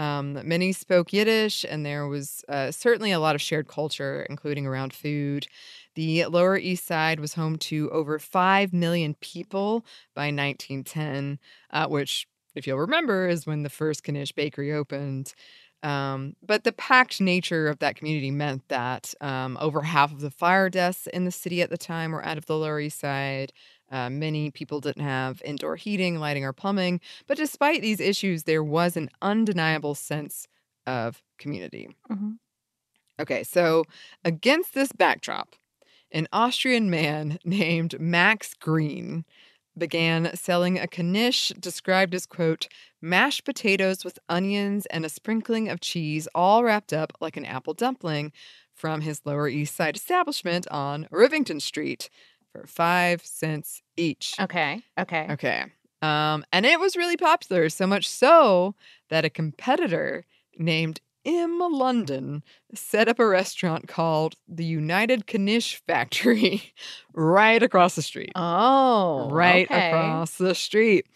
Um, 0.00 0.40
many 0.48 0.72
spoke 0.72 1.12
Yiddish, 1.12 1.62
and 1.68 1.84
there 1.84 2.08
was 2.08 2.42
uh, 2.48 2.70
certainly 2.70 3.12
a 3.12 3.20
lot 3.20 3.34
of 3.34 3.42
shared 3.42 3.68
culture, 3.68 4.26
including 4.30 4.66
around 4.66 4.94
food. 4.94 5.46
The 5.94 6.24
Lower 6.24 6.56
East 6.56 6.86
Side 6.86 7.20
was 7.20 7.34
home 7.34 7.56
to 7.58 7.90
over 7.90 8.18
5 8.18 8.72
million 8.72 9.12
people 9.20 9.84
by 10.14 10.32
1910, 10.32 11.38
uh, 11.70 11.86
which, 11.86 12.26
if 12.54 12.66
you'll 12.66 12.78
remember, 12.78 13.28
is 13.28 13.46
when 13.46 13.62
the 13.62 13.68
first 13.68 14.08
Knish 14.08 14.32
bakery 14.32 14.72
opened. 14.72 15.34
Um, 15.82 16.34
but 16.42 16.64
the 16.64 16.72
packed 16.72 17.20
nature 17.20 17.68
of 17.68 17.78
that 17.80 17.96
community 17.96 18.30
meant 18.30 18.68
that 18.68 19.12
um, 19.20 19.58
over 19.60 19.82
half 19.82 20.12
of 20.12 20.20
the 20.20 20.30
fire 20.30 20.70
deaths 20.70 21.08
in 21.08 21.26
the 21.26 21.30
city 21.30 21.60
at 21.60 21.68
the 21.68 21.78
time 21.78 22.12
were 22.12 22.24
out 22.24 22.38
of 22.38 22.46
the 22.46 22.56
Lower 22.56 22.80
East 22.80 23.00
Side. 23.00 23.52
Uh, 23.90 24.08
many 24.10 24.50
people 24.50 24.80
didn't 24.80 25.02
have 25.02 25.42
indoor 25.44 25.76
heating, 25.76 26.18
lighting, 26.18 26.44
or 26.44 26.52
plumbing. 26.52 27.00
But 27.26 27.36
despite 27.38 27.82
these 27.82 28.00
issues, 28.00 28.44
there 28.44 28.62
was 28.62 28.96
an 28.96 29.08
undeniable 29.20 29.94
sense 29.94 30.46
of 30.86 31.22
community. 31.38 31.88
Mhm. 32.10 32.38
Okay, 33.20 33.44
so 33.44 33.84
against 34.24 34.74
this 34.74 34.92
backdrop, 34.92 35.54
an 36.12 36.26
Austrian 36.32 36.90
man 36.90 37.38
named 37.44 38.00
Max 38.00 38.54
Green 38.54 39.24
began 39.78 40.34
selling 40.36 40.78
a 40.78 40.86
knish 41.02 41.50
described 41.60 42.14
as, 42.14 42.26
quote, 42.26 42.68
mashed 43.00 43.44
potatoes 43.44 44.04
with 44.04 44.18
onions 44.28 44.86
and 44.86 45.04
a 45.04 45.08
sprinkling 45.08 45.68
of 45.68 45.80
cheese, 45.80 46.28
all 46.34 46.64
wrapped 46.64 46.92
up 46.92 47.12
like 47.20 47.36
an 47.36 47.44
apple 47.44 47.72
dumpling 47.74 48.32
from 48.74 49.02
his 49.02 49.22
Lower 49.24 49.48
East 49.48 49.74
Side 49.76 49.96
establishment 49.96 50.66
on 50.70 51.06
Rivington 51.10 51.60
Street 51.60 52.10
for 52.52 52.66
five 52.66 53.24
cents 53.24 53.82
each. 53.96 54.34
Okay. 54.40 54.82
Okay. 54.98 55.26
Okay. 55.30 55.64
Um, 56.02 56.44
and 56.52 56.64
it 56.64 56.80
was 56.80 56.96
really 56.96 57.16
popular, 57.16 57.68
so 57.68 57.86
much 57.86 58.08
so 58.08 58.74
that 59.10 59.24
a 59.24 59.30
competitor 59.30 60.24
named 60.58 61.00
M. 61.26 61.58
London 61.58 62.42
set 62.74 63.08
up 63.08 63.18
a 63.18 63.26
restaurant 63.26 63.86
called 63.88 64.36
the 64.48 64.64
United 64.64 65.24
Knish 65.26 65.82
Factory 65.86 66.72
right 67.14 67.62
across 67.62 67.94
the 67.94 68.02
street. 68.02 68.32
Oh, 68.34 69.28
right 69.30 69.70
okay. 69.70 69.90
across 69.90 70.36
the 70.36 70.54
street. 70.54 71.06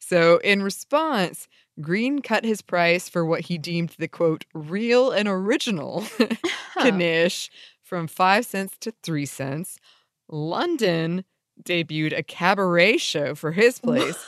So, 0.00 0.38
in 0.38 0.64
response, 0.64 1.46
Green 1.80 2.20
cut 2.20 2.44
his 2.44 2.60
price 2.60 3.08
for 3.08 3.24
what 3.24 3.42
he 3.42 3.56
deemed 3.56 3.94
the 3.98 4.08
quote, 4.08 4.44
real 4.52 5.10
and 5.10 5.28
original 5.28 6.04
Knish 6.84 7.50
from 7.82 8.06
five 8.06 8.44
cents 8.44 8.76
to 8.80 8.92
three 9.02 9.26
cents. 9.26 9.78
London 10.32 11.24
debuted 11.62 12.16
a 12.16 12.22
cabaret 12.22 12.96
show 12.96 13.34
for 13.34 13.52
his 13.52 13.78
place. 13.80 14.18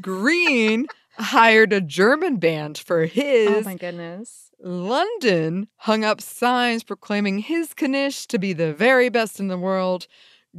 Green 0.00 0.86
hired 1.18 1.72
a 1.72 1.80
German 1.80 2.36
band 2.36 2.78
for 2.78 3.02
oh 3.02 3.06
his. 3.06 3.50
Oh 3.50 3.60
my 3.68 3.74
goodness. 3.74 4.50
London 4.60 5.68
hung 5.78 6.04
up 6.04 6.20
signs 6.20 6.84
proclaiming 6.84 7.40
his 7.40 7.74
Knish 7.74 8.26
to 8.28 8.38
be 8.38 8.52
the 8.52 8.72
very 8.72 9.08
best 9.08 9.40
in 9.40 9.48
the 9.48 9.58
world. 9.58 10.06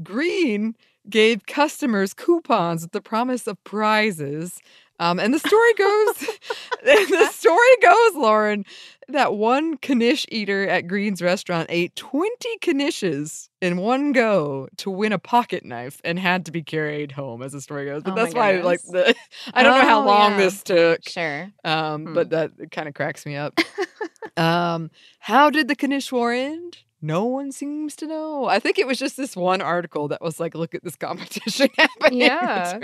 Green 0.04 0.76
gave 1.10 1.46
customers 1.46 2.14
coupons 2.14 2.84
with 2.84 2.92
the 2.92 3.02
promise 3.02 3.48
of 3.48 3.64
prizes. 3.64 4.60
Um, 5.04 5.20
and 5.20 5.34
the 5.34 5.40
story 5.40 5.74
goes, 5.74 6.16
the 6.84 7.30
story 7.34 7.76
goes, 7.82 8.16
Lauren, 8.16 8.64
that 9.10 9.34
one 9.34 9.78
Knish 9.86 10.26
eater 10.30 10.66
at 10.66 10.88
Green's 10.88 11.22
restaurant 11.22 11.68
ate 11.70 11.94
20 11.98 12.30
Knishes 12.60 13.50
in 13.62 13.76
one 13.76 14.14
go 14.14 14.70
to 14.78 14.90
win 14.90 15.12
a 15.12 15.20
pocket 15.20 15.66
knife 15.66 16.00
and 16.06 16.18
had 16.18 16.46
to 16.46 16.52
be 16.54 16.62
carried 16.64 17.12
home, 17.12 17.42
as 17.44 17.52
the 17.52 17.60
story 17.60 17.86
goes. 17.86 18.04
But 18.04 18.14
Oh 18.14 18.16
that's 18.16 18.34
why, 18.34 18.62
like, 18.62 18.82
the 18.84 19.14
I 19.54 19.64
don't 19.64 19.78
know 19.78 19.90
how 19.90 20.04
Oh, 20.04 20.06
long 20.06 20.32
yeah. 20.32 20.38
this 20.38 20.64
took. 20.64 21.08
Sure. 21.10 21.52
Um, 21.66 22.14
but 22.14 22.30
that 22.30 22.52
kind 22.72 22.88
of 22.88 22.94
cracks 22.94 23.26
me 23.26 23.36
up. 23.36 23.60
um, 24.38 24.90
how 25.20 25.50
did 25.50 25.68
the 25.68 25.76
Knish 25.76 26.14
War 26.14 26.32
end? 26.32 26.78
No 27.02 27.26
one 27.26 27.52
seems 27.52 27.98
to 27.98 28.08
know. 28.08 28.46
I 28.46 28.60
think 28.60 28.80
it 28.80 28.88
was 28.88 28.98
just 28.98 29.18
this 29.18 29.36
one 29.36 29.62
article 29.62 30.08
that 30.08 30.22
was 30.22 30.40
like, 30.40 30.56
look 30.56 30.74
at 30.74 30.82
this 30.86 30.96
competition 30.96 31.68
happening. 31.78 32.22
Yeah. 32.22 32.80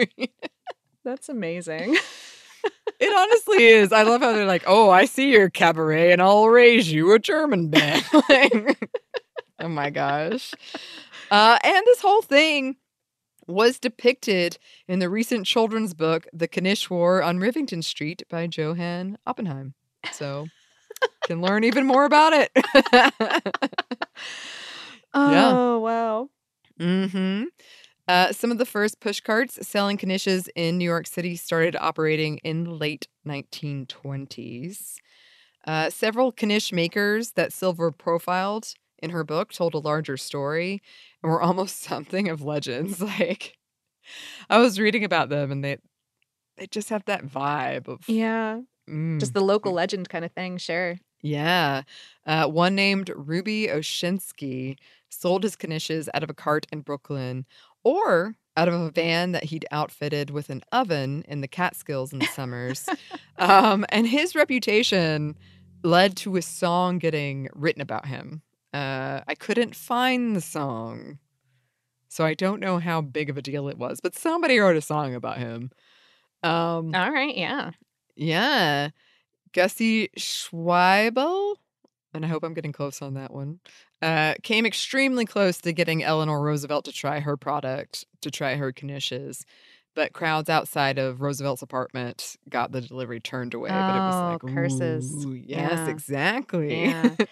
That's 1.09 1.27
amazing. 1.29 1.97
It 2.99 3.17
honestly 3.17 3.65
is. 3.65 3.93
I 3.93 4.03
love 4.03 4.19
how 4.19 4.33
they're 4.33 4.45
like, 4.45 4.65
oh, 4.67 4.89
I 4.89 5.05
see 5.05 5.31
your 5.31 5.49
cabaret 5.49 6.11
and 6.11 6.21
I'll 6.21 6.49
raise 6.49 6.91
you 6.91 7.13
a 7.13 7.19
German 7.19 7.69
band. 7.69 8.03
Like, 8.29 8.91
oh 9.59 9.69
my 9.69 9.89
gosh. 9.89 10.53
Uh, 11.31 11.57
and 11.63 11.81
this 11.85 12.01
whole 12.01 12.21
thing 12.21 12.75
was 13.47 13.79
depicted 13.79 14.57
in 14.89 14.99
the 14.99 15.09
recent 15.09 15.45
children's 15.45 15.93
book, 15.93 16.27
The 16.33 16.49
Knish 16.49 16.89
War 16.89 17.23
on 17.23 17.39
Rivington 17.39 17.81
Street 17.85 18.23
by 18.29 18.47
Joanne 18.47 19.17
Oppenheim. 19.25 19.75
So 20.11 20.47
can 21.23 21.41
learn 21.41 21.63
even 21.63 21.85
more 21.87 22.03
about 22.03 22.33
it. 22.33 22.51
Yeah. 25.13 25.55
Oh, 25.55 25.79
wow. 25.79 26.29
hmm 26.77 27.43
Uh, 28.09 28.33
some 28.33 28.51
of 28.51 28.57
the 28.57 28.65
first 28.65 28.99
push 28.99 29.21
carts 29.21 29.59
selling 29.67 29.95
Knishes 29.95 30.49
in 30.55 30.79
New 30.79 30.85
York 30.85 31.05
City 31.05 31.35
started 31.35 31.75
operating 31.79 32.37
in 32.37 32.63
the 32.63 32.71
late 32.71 33.07
1920s. 33.23 34.97
Uh, 35.67 35.91
several 35.91 36.31
Knish 36.31 36.71
makers 36.73 37.33
that 37.33 37.53
Silver 37.53 37.91
profiled 37.91 38.73
in 38.97 39.11
her 39.11 39.23
book 39.23 39.53
told 39.53 39.75
a 39.75 39.77
larger 39.77 40.17
story 40.17 40.81
and 41.21 41.31
were 41.31 41.39
almost 41.49 41.81
something 41.83 42.29
of 42.29 42.41
legends. 42.41 42.99
Like, 43.19 43.57
I 44.49 44.57
was 44.57 44.79
reading 44.79 45.03
about 45.03 45.29
them 45.29 45.51
and 45.51 45.63
they 45.63 45.77
they 46.57 46.67
just 46.67 46.89
have 46.89 47.05
that 47.05 47.25
vibe 47.25 47.87
of 47.87 48.07
Yeah. 48.09 48.61
Mm. 48.89 49.19
Just 49.19 49.33
the 49.33 49.41
local 49.41 49.73
legend 49.73 50.09
kind 50.09 50.25
of 50.25 50.31
thing. 50.31 50.57
Sure. 50.57 50.97
Yeah. 51.21 51.83
Uh, 52.25 52.47
one 52.47 52.75
named 52.75 53.11
Ruby 53.15 53.67
Oshinsky 53.67 54.77
sold 55.09 55.43
his 55.43 55.55
knishes 55.55 56.07
out 56.13 56.23
of 56.23 56.29
a 56.29 56.33
cart 56.33 56.65
in 56.71 56.81
Brooklyn 56.81 57.45
or 57.89 58.35
out 58.55 58.67
of 58.67 58.73
a 58.73 58.91
van 58.91 59.31
that 59.31 59.45
he'd 59.45 59.65
outfitted 59.71 60.29
with 60.29 60.49
an 60.49 60.61
oven 60.71 61.23
in 61.27 61.41
the 61.41 61.47
Catskills 61.47 62.13
in 62.13 62.19
the 62.19 62.25
summers. 62.27 62.87
um, 63.37 63.85
and 63.89 64.07
his 64.07 64.35
reputation 64.35 65.35
led 65.83 66.15
to 66.17 66.35
a 66.35 66.41
song 66.41 66.99
getting 66.99 67.49
written 67.53 67.81
about 67.81 68.05
him. 68.05 68.41
Uh, 68.73 69.21
I 69.27 69.33
couldn't 69.33 69.75
find 69.75 70.35
the 70.35 70.41
song, 70.41 71.17
so 72.09 72.25
I 72.25 72.35
don't 72.35 72.59
know 72.59 72.77
how 72.77 73.01
big 73.01 73.29
of 73.29 73.37
a 73.37 73.41
deal 73.41 73.69
it 73.69 73.77
was, 73.77 73.99
but 74.01 74.15
somebody 74.15 74.59
wrote 74.59 74.75
a 74.75 74.81
song 74.81 75.15
about 75.15 75.37
him. 75.37 75.71
Um, 76.43 76.93
All 76.93 77.11
right. 77.11 77.35
Yeah. 77.35 77.71
yeah. 78.15 78.89
Gussie 79.53 80.09
Schweibel, 80.17 81.55
and 82.13 82.25
I 82.25 82.27
hope 82.29 82.43
I'm 82.43 82.53
getting 82.53 82.71
close 82.73 83.01
on 83.01 83.13
that 83.15 83.33
one, 83.33 83.59
uh, 84.01 84.35
came 84.43 84.65
extremely 84.65 85.25
close 85.25 85.59
to 85.61 85.73
getting 85.73 86.03
Eleanor 86.03 86.41
Roosevelt 86.41 86.85
to 86.85 86.91
try 86.91 87.19
her 87.19 87.37
product, 87.37 88.05
to 88.21 88.31
try 88.31 88.55
her 88.55 88.71
knishes. 88.73 89.43
But 89.95 90.13
crowds 90.13 90.49
outside 90.49 90.97
of 90.99 91.21
Roosevelt's 91.21 91.61
apartment 91.61 92.35
got 92.47 92.71
the 92.71 92.81
delivery 92.81 93.19
turned 93.19 93.53
away. 93.53 93.81
but 93.83 93.95
it 93.95 94.03
was 94.05 94.21
Oh, 94.21 94.31
like, 94.31 94.43
curses. 94.45 95.25
"Ooh, 95.25 95.33
yes, 95.33 95.87
Yeah. 95.87 95.87
exactly. 95.87 96.93
Yeah. 96.93 97.15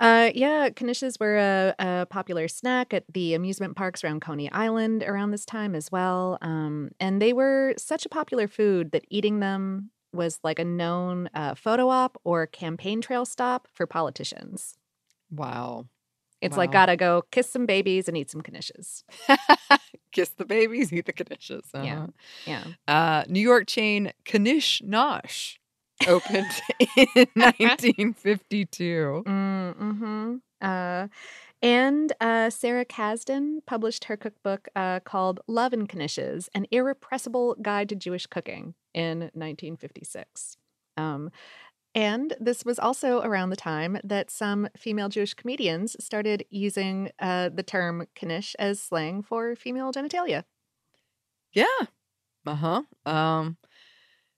Uh, 0.00 0.30
yeah, 0.34 0.68
knishes 0.70 1.20
were 1.20 1.36
a, 1.38 1.74
a 1.78 2.06
popular 2.10 2.48
snack 2.48 2.92
at 2.92 3.04
the 3.12 3.34
amusement 3.34 3.76
parks 3.76 4.02
around 4.04 4.20
Coney 4.20 4.50
Island 4.52 5.04
around 5.04 5.30
this 5.30 5.46
time 5.46 5.74
as 5.74 5.90
well. 5.92 6.38
Um, 6.42 6.90
and 7.00 7.22
they 7.22 7.32
were 7.32 7.74
such 7.78 8.04
a 8.04 8.08
popular 8.08 8.48
food 8.48 8.92
that 8.92 9.04
eating 9.10 9.40
them 9.40 9.90
was 10.14 10.38
like 10.42 10.58
a 10.58 10.64
known 10.64 11.28
uh, 11.34 11.54
photo 11.54 11.88
op 11.88 12.20
or 12.24 12.46
campaign 12.46 13.00
trail 13.00 13.24
stop 13.24 13.68
for 13.72 13.86
politicians. 13.86 14.76
wow. 15.30 15.86
It's 16.40 16.58
like 16.58 16.72
gotta 16.72 16.94
go 16.96 17.22
kiss 17.30 17.48
some 17.48 17.64
babies 17.64 18.06
and 18.06 18.18
eat 18.18 18.30
some 18.30 18.42
knishes. 18.42 19.02
Kiss 20.12 20.28
the 20.28 20.44
babies, 20.44 20.92
eat 20.92 21.06
the 21.06 21.12
knishes. 21.12 21.62
Yeah, 21.72 22.02
uh-huh. 22.02 22.06
yeah. 22.44 22.64
Uh, 22.86 23.24
New 23.28 23.40
York 23.40 23.66
chain 23.66 24.12
Knish 24.30 24.82
Nosh 24.82 25.56
opened 26.06 26.50
in 26.96 27.26
1952. 27.34 29.24
Mm-hmm. 29.26 30.34
Uh, 30.60 31.08
and 31.62 32.12
uh, 32.20 32.50
Sarah 32.50 32.84
Kasdan 32.84 33.60
published 33.66 34.04
her 34.04 34.16
cookbook 34.16 34.68
uh, 34.76 35.00
called 35.00 35.40
Love 35.48 35.72
and 35.72 35.88
Knishes, 35.88 36.48
An 36.54 36.66
Irrepressible 36.70 37.56
Guide 37.62 37.88
to 37.88 37.94
Jewish 37.94 38.26
Cooking 38.26 38.74
in 38.94 39.30
1956. 39.34 40.56
Um, 40.96 41.30
and 41.94 42.34
this 42.40 42.64
was 42.64 42.78
also 42.78 43.20
around 43.22 43.50
the 43.50 43.56
time 43.56 43.98
that 44.02 44.30
some 44.30 44.68
female 44.76 45.08
Jewish 45.08 45.34
comedians 45.34 45.96
started 46.04 46.44
using 46.50 47.10
uh, 47.20 47.50
the 47.50 47.62
term 47.62 48.06
knish 48.20 48.56
as 48.58 48.80
slang 48.80 49.22
for 49.22 49.54
female 49.54 49.92
genitalia. 49.92 50.44
Yeah. 51.52 51.66
Uh-huh. 52.46 52.82
Um 53.06 53.56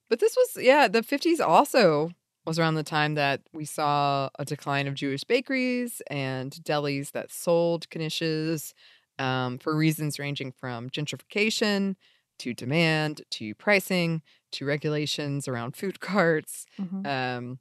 but 0.09 0.21
this 0.21 0.37
was 0.37 0.63
yeah, 0.63 0.87
the 0.87 1.01
50s 1.01 1.41
also 1.41 2.11
was 2.45 2.59
around 2.59 2.75
the 2.75 2.85
time 2.85 3.15
that 3.15 3.41
we 3.53 3.65
saw 3.65 4.29
a 4.39 4.45
decline 4.45 4.87
of 4.87 4.95
Jewish 4.95 5.25
bakeries 5.25 6.01
and 6.09 6.53
delis 6.63 7.11
that 7.11 7.33
sold 7.33 7.89
knishes 7.91 8.73
um, 9.19 9.59
for 9.59 9.77
reasons 9.77 10.19
ranging 10.21 10.53
from 10.53 10.89
gentrification 10.89 11.97
to 12.39 12.55
demand 12.55 13.23
to 13.31 13.55
pricing 13.57 14.23
to 14.53 14.65
regulations 14.65 15.49
around 15.49 15.77
food 15.77 16.01
carts. 16.01 16.67
Mhm. 16.81 17.07
Um, 17.07 17.59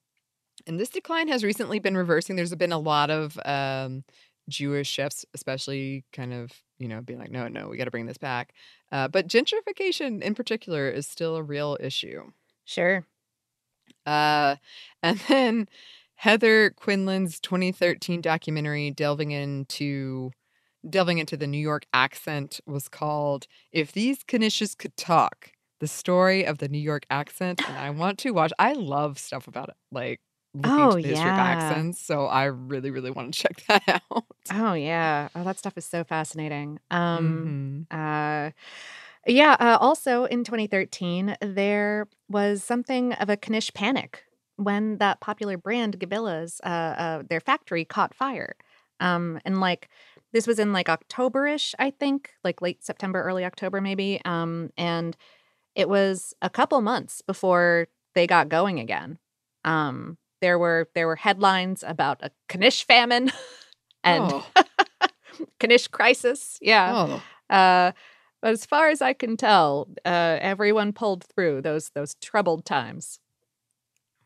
and 0.68 0.80
this 0.80 0.90
decline 0.90 1.28
has 1.28 1.44
recently 1.44 1.80
been 1.80 1.98
reversing. 1.98 2.36
There's 2.36 2.56
been 2.56 2.72
a 2.72 2.80
lot 2.80 3.10
of 3.10 3.40
um, 3.46 4.04
Jewish 4.50 4.90
chefs, 4.90 5.26
especially, 5.34 6.06
kind 6.14 6.34
of, 6.34 6.52
you 6.80 6.88
know, 6.88 7.02
being 7.02 7.20
like, 7.20 7.32
no, 7.32 7.48
no, 7.48 7.68
we 7.70 7.78
got 7.78 7.86
to 7.86 7.92
bring 7.92 8.06
this 8.06 8.18
back. 8.18 8.54
Uh, 8.92 9.08
but 9.08 9.28
gentrification 9.28 10.22
in 10.22 10.36
particular 10.36 10.90
is 10.90 11.08
still 11.08 11.36
a 11.36 11.44
real 11.44 11.78
issue. 11.80 12.32
Sure. 12.66 13.06
Uh, 14.06 14.56
and 15.04 15.20
then 15.28 15.68
Heather 16.16 16.72
Quinlan's 16.72 17.40
2013 17.40 18.22
documentary 18.22 18.92
delving 18.92 19.32
into 19.32 20.32
delving 20.90 21.18
into 21.20 21.38
the 21.38 21.48
New 21.48 21.60
York 21.60 21.86
accent 21.94 22.62
was 22.66 22.88
called 22.90 23.48
"If 23.72 23.92
These 23.94 24.24
Knishes 24.24 24.78
Could 24.78 24.98
Talk: 24.98 25.52
The 25.80 25.88
Story 25.88 26.46
of 26.46 26.58
the 26.60 26.68
New 26.70 26.80
York 26.80 27.06
Accent." 27.10 27.62
And 27.68 27.78
I 27.78 27.90
want 27.92 28.20
to 28.20 28.32
watch. 28.32 28.52
I 28.60 28.74
love 28.74 29.20
stuff 29.20 29.48
about 29.48 29.70
it, 29.70 29.76
like 29.92 30.22
looking 30.54 30.84
Oh, 30.84 30.96
into 30.96 30.98
the 31.02 31.08
history 31.10 31.32
of 31.32 31.38
accents. 31.38 32.00
So 32.02 32.26
I 32.28 32.46
really, 32.46 32.92
really 32.92 33.12
want 33.12 33.34
to 33.34 33.40
check 33.44 33.66
that 33.68 34.02
out. 34.12 34.26
Oh 34.52 34.74
yeah. 34.74 35.30
Oh, 35.36 35.44
that 35.44 35.58
stuff 35.60 35.78
is 35.78 35.86
so 35.86 36.04
fascinating. 36.04 36.80
Um 36.92 37.56
Mm-hmm. 37.56 37.84
uh 37.92 38.52
Yeah. 39.28 39.58
Uh, 39.60 39.78
also 39.82 40.26
in 40.26 40.44
2013, 40.44 41.38
there 41.42 42.08
was 42.30 42.64
something 42.64 43.14
of 43.14 43.30
a 43.30 43.38
Knish 43.38 43.74
panic 43.74 44.26
when 44.58 44.98
that 45.00 45.22
popular 45.22 45.58
brand 45.58 46.00
Gabila's, 46.00 46.62
uh, 46.66 46.68
uh, 46.70 47.24
their 47.30 47.42
factory 47.42 47.86
caught 47.86 48.14
fire. 48.16 48.56
Um, 49.02 49.40
and 49.46 49.60
like 49.62 49.90
this 50.34 50.48
was 50.48 50.60
in 50.60 50.74
like 50.74 50.88
Octoberish, 50.88 51.74
I 51.80 51.92
think, 51.92 52.32
like 52.44 52.62
late 52.62 52.84
September, 52.84 53.24
early 53.24 53.46
October, 53.46 53.82
maybe. 53.82 54.22
Um, 54.26 54.72
and 54.78 55.18
it 55.76 55.90
was 55.90 56.34
a 56.42 56.50
couple 56.50 56.80
months 56.82 57.22
before 57.22 57.88
they 58.14 58.28
got 58.28 58.50
going 58.50 58.80
again. 58.80 59.20
Um, 59.64 60.18
there 60.42 60.58
were 60.58 60.90
there 60.96 61.08
were 61.08 61.16
headlines 61.16 61.84
about 61.86 62.22
a 62.22 62.32
Knish 62.54 62.86
famine 62.86 63.32
and 64.04 64.24
Oh. 64.24 64.46
Knish 65.62 65.88
crisis. 65.88 66.58
Yeah. 66.62 67.20
Oh. 67.50 67.54
Uh, 67.56 67.92
but 68.42 68.52
as 68.52 68.66
far 68.66 68.90
as 68.90 69.02
I 69.02 69.14
can 69.14 69.38
tell, 69.38 69.90
uh, 70.06 70.38
everyone 70.40 70.94
pulled 70.94 71.24
through 71.24 71.62
those 71.62 71.90
those 71.90 72.16
troubled 72.16 72.66
times. 72.66 73.20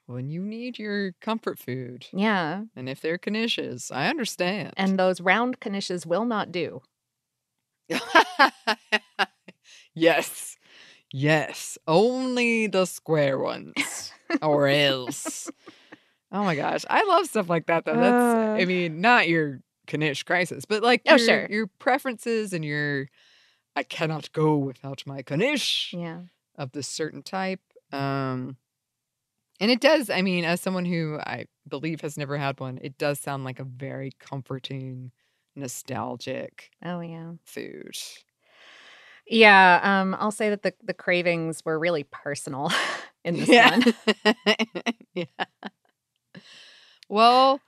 When 0.07 0.29
you 0.29 0.41
need 0.41 0.79
your 0.79 1.13
comfort 1.21 1.59
food. 1.59 2.07
Yeah. 2.11 2.63
And 2.75 2.89
if 2.89 2.99
they're 2.99 3.19
Knishes, 3.19 3.91
I 3.91 4.07
understand. 4.09 4.73
And 4.75 4.97
those 4.97 5.21
round 5.21 5.59
Knishes 5.59 6.05
will 6.05 6.25
not 6.25 6.51
do. 6.51 6.81
yes. 9.93 10.57
Yes. 11.11 11.77
Only 11.87 12.67
the 12.67 12.85
square 12.85 13.39
ones. 13.39 14.11
or 14.41 14.67
else. 14.67 15.49
Oh 16.31 16.43
my 16.43 16.55
gosh. 16.55 16.85
I 16.89 17.03
love 17.05 17.25
stuff 17.25 17.49
like 17.49 17.65
that 17.67 17.85
though. 17.85 17.97
That's 17.97 18.35
I 18.55 18.63
Uh. 18.63 18.65
mean, 18.65 19.01
not 19.01 19.27
your 19.27 19.61
Knish 19.91 20.21
crisis, 20.23 20.63
but 20.65 20.83
like 20.83 21.01
Oh, 21.07 21.15
your, 21.17 21.25
sure. 21.25 21.47
your 21.49 21.67
preferences 21.79 22.53
and 22.53 22.63
your 22.63 23.07
I 23.75 23.83
cannot 23.83 24.31
go 24.33 24.57
without 24.57 25.03
my 25.07 25.23
Knish 25.29 25.93
Yeah. 25.93 26.21
of 26.55 26.71
this 26.73 26.87
certain 26.87 27.23
type. 27.23 27.61
Um 27.91 28.57
and 29.59 29.71
it 29.71 29.81
does, 29.81 30.09
I 30.09 30.21
mean, 30.21 30.45
as 30.45 30.61
someone 30.61 30.85
who 30.85 31.17
I 31.19 31.45
believe 31.67 32.01
has 32.01 32.17
never 32.17 32.37
had 32.37 32.59
one, 32.59 32.79
it 32.81 32.97
does 32.97 33.19
sound 33.19 33.43
like 33.43 33.59
a 33.59 33.63
very 33.65 34.11
comforting, 34.19 35.11
nostalgic 35.55 36.69
Oh 36.83 37.01
yeah. 37.01 37.33
food. 37.43 37.97
Yeah. 39.29 39.79
Um, 39.83 40.15
I'll 40.19 40.31
say 40.31 40.49
that 40.49 40.63
the 40.63 40.73
the 40.83 40.93
cravings 40.93 41.63
were 41.63 41.77
really 41.79 42.03
personal 42.03 42.71
in 43.23 43.35
this 43.37 43.47
Yeah. 43.47 43.77
one. 43.77 43.93
yeah. 45.13 45.25
Well, 47.07 47.61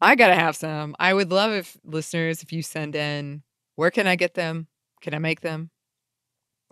I 0.00 0.14
gotta 0.16 0.34
have 0.34 0.56
some. 0.56 0.96
I 0.98 1.12
would 1.12 1.30
love 1.30 1.52
if 1.52 1.76
listeners, 1.84 2.42
if 2.42 2.52
you 2.52 2.62
send 2.62 2.94
in, 2.96 3.42
where 3.76 3.90
can 3.90 4.06
I 4.06 4.16
get 4.16 4.34
them? 4.34 4.66
Can 5.02 5.14
I 5.14 5.18
make 5.18 5.40
them? 5.40 5.70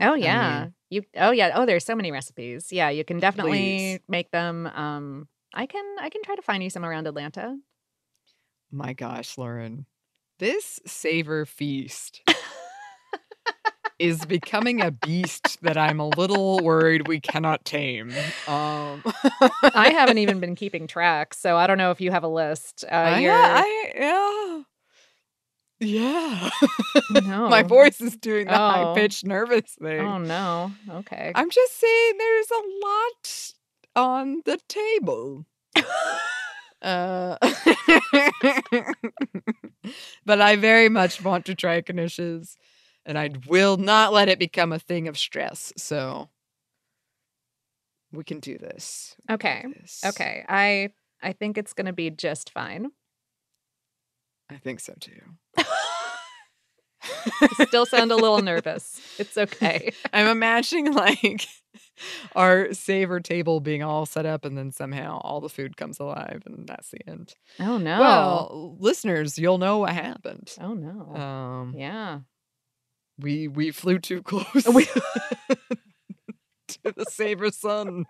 Oh 0.01 0.15
yeah. 0.15 0.61
mean- 0.63 0.75
you 0.91 1.03
oh 1.17 1.33
yeah. 1.33 1.53
Oh, 1.55 1.67
there's 1.67 1.85
so 1.85 1.95
many 1.97 2.11
recipes. 2.13 2.73
Yeah, 2.73 2.89
you 2.91 3.05
can 3.05 3.19
definitely 3.19 3.99
Please. 3.99 4.01
make 4.09 4.31
them. 4.31 4.67
Um 4.67 5.29
I 5.55 5.67
can 5.67 5.85
I 6.01 6.09
can 6.09 6.23
try 6.23 6.37
to 6.37 6.43
find 6.43 6.63
you 6.63 6.71
some 6.71 6.85
around 6.85 7.07
Atlanta. 7.07 7.57
My 8.71 8.93
gosh, 8.93 9.37
Lauren, 9.39 9.87
this 10.39 10.79
savor 10.87 11.47
feast 11.47 12.21
is 13.99 14.25
becoming 14.27 14.81
a 14.81 14.91
beast 14.91 15.59
that 15.63 15.77
I'm 15.77 15.99
a 16.01 16.09
little 16.09 16.59
worried 16.61 17.09
we 17.09 17.19
cannot 17.21 17.65
tame. 17.65 18.11
Um, 18.47 19.03
I 19.75 19.91
haven't 19.93 20.19
even 20.25 20.39
been 20.41 20.55
keeping 20.55 20.87
track, 20.87 21.35
so 21.35 21.57
I 21.57 21.67
don't 21.67 21.79
know 21.79 21.91
if 21.91 22.01
you 22.01 22.11
have 22.11 22.23
a 22.23 22.29
list. 22.29 22.85
Uh, 22.91 22.95
I, 22.95 23.19
you're- 23.21 23.35
I, 23.35 23.93
yeah. 23.97 24.63
Yeah. 25.81 26.51
no. 27.23 27.49
My 27.49 27.63
voice 27.63 28.01
is 28.01 28.17
doing 28.17 28.47
the 28.47 28.55
Oh. 28.55 28.69
high 28.71 28.95
pitched 28.95 29.25
nervous 29.25 29.77
thing. 29.81 30.01
Oh 30.01 30.19
no. 30.19 30.73
Okay. 30.91 31.31
I'm 31.35 31.51
just 31.51 31.79
saying 31.79 32.13
there's 32.19 32.51
a 32.51 32.63
lot 32.85 33.53
on 33.97 34.43
the 34.45 34.59
table. 34.69 35.47
uh, 36.83 37.37
but 40.27 40.41
I 40.41 40.57
very 40.57 40.89
much 40.89 41.23
want 41.23 41.45
to 41.47 41.55
try 41.55 41.81
Knishes, 41.83 42.57
and 43.09 43.19
I 43.19 43.31
will 43.49 43.77
not 43.79 44.13
let 44.13 44.29
it 44.29 44.39
become 44.39 44.71
a 44.73 44.79
thing 44.79 45.09
of 45.09 45.19
stress. 45.19 45.73
So 45.77 46.29
we 48.13 48.23
can 48.23 48.39
do 48.39 48.57
this. 48.59 49.17
We 49.29 49.35
Okay. 49.35 49.63
do 49.67 49.75
this. 49.81 50.03
Okay. 50.07 50.45
I 50.49 50.91
I 51.21 51.33
think 51.33 51.59
it's 51.59 51.73
gonna 51.73 51.93
be 51.93 52.11
just 52.11 52.51
fine. 52.51 52.93
I 54.51 54.57
think 54.59 54.79
so 54.81 54.95
too. 55.01 55.21
Still 57.67 57.87
sound 57.87 58.11
a 58.13 58.17
little 58.17 58.43
nervous. 58.43 59.01
It's 59.19 59.37
okay. 59.39 59.93
I'm 60.13 60.27
imagining 60.27 60.93
like 60.93 61.47
our 62.35 62.73
savor 62.73 63.21
table 63.21 63.61
being 63.61 63.83
all 63.83 64.05
set 64.07 64.27
up, 64.27 64.45
and 64.45 64.57
then 64.59 64.73
somehow 64.73 65.19
all 65.23 65.41
the 65.41 65.49
food 65.49 65.77
comes 65.77 66.01
alive, 66.01 66.43
and 66.47 66.67
that's 66.67 66.91
the 66.91 66.99
end. 67.09 67.35
Oh 67.61 67.79
no. 67.79 67.99
Well, 68.01 68.77
listeners, 68.81 69.39
you'll 69.39 69.59
know 69.59 69.79
what 69.79 69.93
happened. 69.93 70.53
oh 70.61 70.75
no. 70.75 71.15
Um, 71.15 71.75
yeah. 71.77 72.21
We 73.19 73.49
we 73.49 73.71
flew 73.71 73.99
too 73.99 74.23
close 74.23 74.67
We- 74.73 74.85
to 76.69 76.93
the 76.95 77.05
savor 77.09 77.51
sun. 77.51 78.05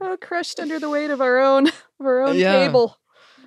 Oh, 0.00 0.16
crushed 0.20 0.60
under 0.60 0.78
the 0.78 0.88
weight 0.88 1.10
of 1.10 1.20
our 1.20 1.38
own 1.38 1.68
of 1.68 1.72
our 2.06 2.22
own 2.22 2.36
Yeah. 2.36 2.66
table. 2.66 2.96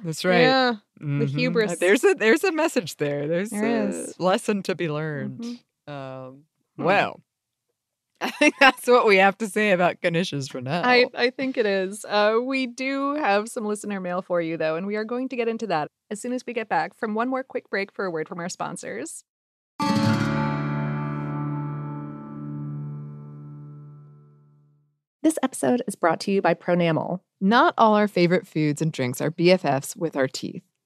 That's 0.03 0.25
right. 0.25 0.41
Yeah. 0.41 0.75
Mhm. 1.01 1.27
hubris. 1.29 1.73
Uh, 1.73 1.75
There's 1.79 2.03
a 2.03 2.15
there's 2.15 2.43
a 2.43 2.51
message 2.51 2.97
there. 2.97 3.27
There's 3.27 3.49
There 3.49 3.63
a 3.85 3.87
is. 3.89 4.19
lesson 4.19 4.63
to 4.63 4.75
be 4.75 4.89
learned. 4.89 5.39
Mhm. 5.87 5.91
Um, 5.93 6.43
Hmm. 6.77 6.83
well, 6.83 7.21
I 8.21 8.31
think 8.31 8.55
that's 8.59 8.87
what 8.87 9.05
we 9.05 9.17
have 9.17 9.37
to 9.39 9.47
say 9.47 9.71
about 9.71 10.01
Knishes 10.01 10.49
for 10.49 10.61
now. 10.61 10.81
I, 10.83 11.05
I 11.13 11.29
think 11.31 11.57
it 11.57 11.65
is. 11.65 12.05
Uh, 12.05 12.37
we 12.41 12.65
do 12.65 13.15
have 13.15 13.49
some 13.49 13.65
listener 13.65 13.99
mail 13.99 14.21
for 14.21 14.41
you, 14.41 14.55
though, 14.55 14.77
and 14.77 14.87
we 14.87 14.95
are 14.95 15.03
going 15.03 15.27
to 15.29 15.35
get 15.35 15.47
into 15.49 15.67
that 15.67 15.89
as 16.09 16.21
soon 16.21 16.31
as 16.31 16.45
we 16.45 16.53
get 16.53 16.69
back 16.69 16.95
from 16.95 17.13
one 17.13 17.27
more 17.27 17.43
quick 17.43 17.69
break 17.69 17.91
for 17.91 18.05
a 18.05 18.11
word 18.11 18.29
from 18.29 18.39
our 18.39 18.49
sponsors. 18.49 19.25
This 25.21 25.39
episode 25.41 25.81
is 25.87 25.95
brought 25.95 26.19
to 26.21 26.31
you 26.31 26.41
by 26.41 26.53
Pronamel. 26.53 27.19
Not 27.41 27.73
all 27.77 27.95
our 27.95 28.07
favorite 28.07 28.47
foods 28.47 28.81
and 28.81 28.93
drinks 28.93 29.19
are 29.19 29.31
BFFs 29.31 29.97
with 29.97 30.15
our 30.15 30.27
teeth. 30.27 30.63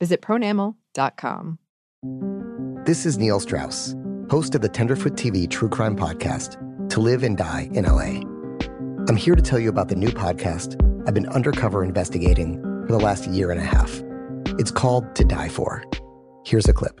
Visit 0.00 0.20
pronamel.com. 0.22 1.58
This 2.84 3.04
is 3.06 3.18
Neil 3.18 3.40
Strauss, 3.40 3.94
host 4.30 4.54
of 4.54 4.60
the 4.60 4.68
Tenderfoot 4.68 5.14
TV 5.14 5.48
True 5.50 5.68
Crime 5.68 5.96
Podcast, 5.96 6.56
To 6.90 7.00
Live 7.00 7.22
and 7.22 7.36
Die 7.36 7.68
in 7.72 7.84
LA. 7.84 8.20
I'm 9.08 9.16
here 9.16 9.34
to 9.34 9.42
tell 9.42 9.58
you 9.58 9.68
about 9.68 9.88
the 9.88 9.96
new 9.96 10.08
podcast 10.10 10.80
I've 11.06 11.14
been 11.14 11.28
undercover 11.28 11.82
investigating 11.84 12.60
for 12.86 12.92
the 12.92 12.98
last 12.98 13.26
year 13.28 13.50
and 13.50 13.60
a 13.60 13.64
half. 13.64 14.02
It's 14.58 14.70
called 14.70 15.14
To 15.16 15.24
Die 15.24 15.48
For. 15.48 15.82
Here's 16.44 16.68
a 16.68 16.72
clip. 16.72 17.00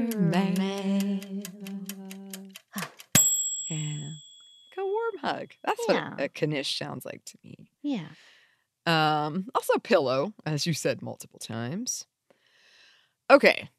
Mail. 0.29 1.19
Yeah. 3.69 4.09
Like 4.69 4.77
a 4.77 4.83
warm 4.83 5.17
hug. 5.21 5.51
That's 5.63 5.81
Yeah. 5.87 6.11
what 6.11 6.19
a 6.21 6.47
Knish 6.47 6.77
sounds 6.77 7.05
like 7.05 7.23
to 7.25 7.37
me. 7.43 7.69
Yeah. 7.81 8.07
Um, 8.85 9.47
also 9.55 9.77
pillow, 9.79 10.33
as 10.45 10.65
you 10.67 10.73
said 10.73 11.01
multiple 11.01 11.39
times. 11.39 12.05
Okay. 13.29 13.69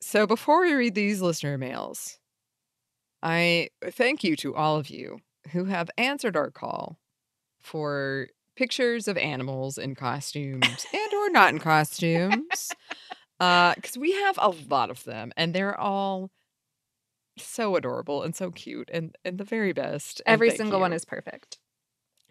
So 0.00 0.26
before 0.26 0.60
we 0.62 0.72
read 0.72 0.94
these 0.94 1.20
listener 1.20 1.58
mails, 1.58 2.18
I 3.22 3.68
thank 3.90 4.22
you 4.24 4.36
to 4.36 4.54
all 4.54 4.76
of 4.76 4.88
you 4.88 5.18
who 5.52 5.64
have 5.66 5.90
answered 5.98 6.36
our 6.36 6.50
call 6.50 6.98
for 7.60 8.28
pictures 8.56 9.08
of 9.08 9.16
animals 9.18 9.78
in 9.78 9.94
costumes 9.94 10.86
and 10.92 11.12
or 11.14 11.30
not 11.30 11.52
in 11.52 11.58
costumes. 11.60 12.70
Uh, 13.40 13.74
because 13.74 13.96
we 13.96 14.12
have 14.12 14.38
a 14.38 14.50
lot 14.68 14.90
of 14.90 15.02
them 15.04 15.32
and 15.36 15.54
they're 15.54 15.78
all 15.78 16.30
so 17.38 17.74
adorable 17.74 18.22
and 18.22 18.36
so 18.36 18.50
cute 18.50 18.90
and 18.92 19.16
and 19.24 19.38
the 19.38 19.44
very 19.44 19.72
best. 19.72 20.20
Every 20.26 20.50
single 20.50 20.78
one 20.78 20.92
is 20.92 21.04
perfect. 21.04 21.58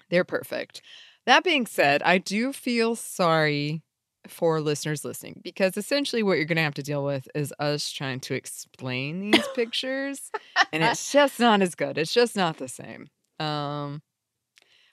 They're 0.10 0.24
perfect. 0.24 0.82
That 1.26 1.43
being 1.43 1.66
said, 1.66 2.01
I 2.03 2.18
do 2.18 2.53
feel 2.53 2.95
sorry 2.95 3.84
for 4.28 4.62
listeners 4.62 5.05
listening 5.05 5.41
because 5.43 5.78
essentially 5.78 6.22
what 6.22 6.38
you're 6.38 6.45
going 6.45 6.57
to 6.57 6.62
have 6.62 6.74
to 6.76 6.84
deal 6.84 7.03
with 7.03 7.28
is 7.34 7.53
us 7.57 7.89
trying 7.89 8.20
to 8.20 8.34
explain 8.34 9.32
these 9.32 9.47
pictures 9.55 10.30
and 10.72 10.84
it's 10.84 11.12
just 11.12 11.39
not 11.39 11.62
as 11.62 11.74
good. 11.74 11.97
It's 11.97 12.14
just 12.14 12.36
not 12.36 12.57
the 12.57 12.68
same. 12.68 13.07
Um 13.39 14.01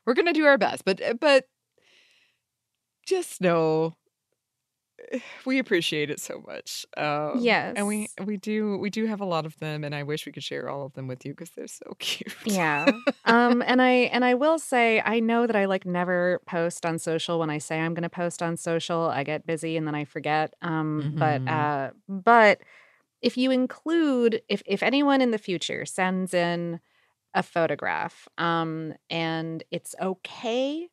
we're 0.07 0.15
going 0.15 0.27
to 0.27 0.33
do 0.33 0.47
our 0.47 0.57
best, 0.57 0.85
but 0.85 1.01
but 1.21 1.45
just 3.05 3.41
know 3.41 3.97
we 5.47 5.59
appreciate 5.59 6.11
it 6.11 6.21
so 6.21 6.43
much. 6.47 6.87
Um, 6.97 7.57
and 7.75 7.87
we 7.87 8.11
we 8.25 8.37
do 8.37 8.79
we 8.79 8.91
do 8.91 9.07
have 9.07 9.21
a 9.21 9.25
lot 9.25 9.47
of 9.47 9.57
them, 9.59 9.85
and 9.85 9.95
I 9.95 10.03
wish 10.03 10.27
we 10.27 10.33
could 10.33 10.43
share 10.45 10.69
all 10.69 10.87
of 10.87 10.95
them 10.95 11.07
with 11.09 11.25
you 11.25 11.33
because 11.33 11.51
they're 11.51 11.67
so 11.69 11.95
cute. 11.99 12.35
Yeah. 12.45 13.01
um 13.25 13.61
and 13.63 13.83
I 13.83 13.91
and 14.13 14.25
I 14.25 14.35
will 14.35 14.59
say 14.59 15.03
I 15.05 15.19
know 15.21 15.47
that 15.47 15.57
I 15.57 15.65
like 15.65 15.85
never 15.85 16.41
post 16.47 16.87
on 16.87 16.99
social 16.99 17.39
when 17.41 17.51
I 17.51 17.59
say 17.59 17.81
I'm 17.81 17.93
going 17.95 18.05
to 18.05 18.09
post 18.09 18.43
on 18.43 18.57
social. 18.57 19.03
I 19.03 19.25
get 19.25 19.47
busy 19.47 19.77
and 19.77 19.87
then 19.87 19.95
I 19.95 20.05
forget. 20.05 20.55
Um 20.63 21.09
but 21.19 21.43
Mhm. 21.43 21.49
uh 21.49 21.91
but 22.09 22.61
if 23.23 23.37
you 23.39 23.51
include 23.51 24.43
if 24.49 24.63
if 24.67 24.83
anyone 24.83 25.23
in 25.23 25.31
the 25.33 25.39
future 25.39 25.87
sends 25.87 26.35
in 26.35 26.81
a 27.35 27.43
photograph 27.43 28.29
um 28.39 28.95
and 29.11 29.65
it's 29.71 29.95
okay 30.03 30.89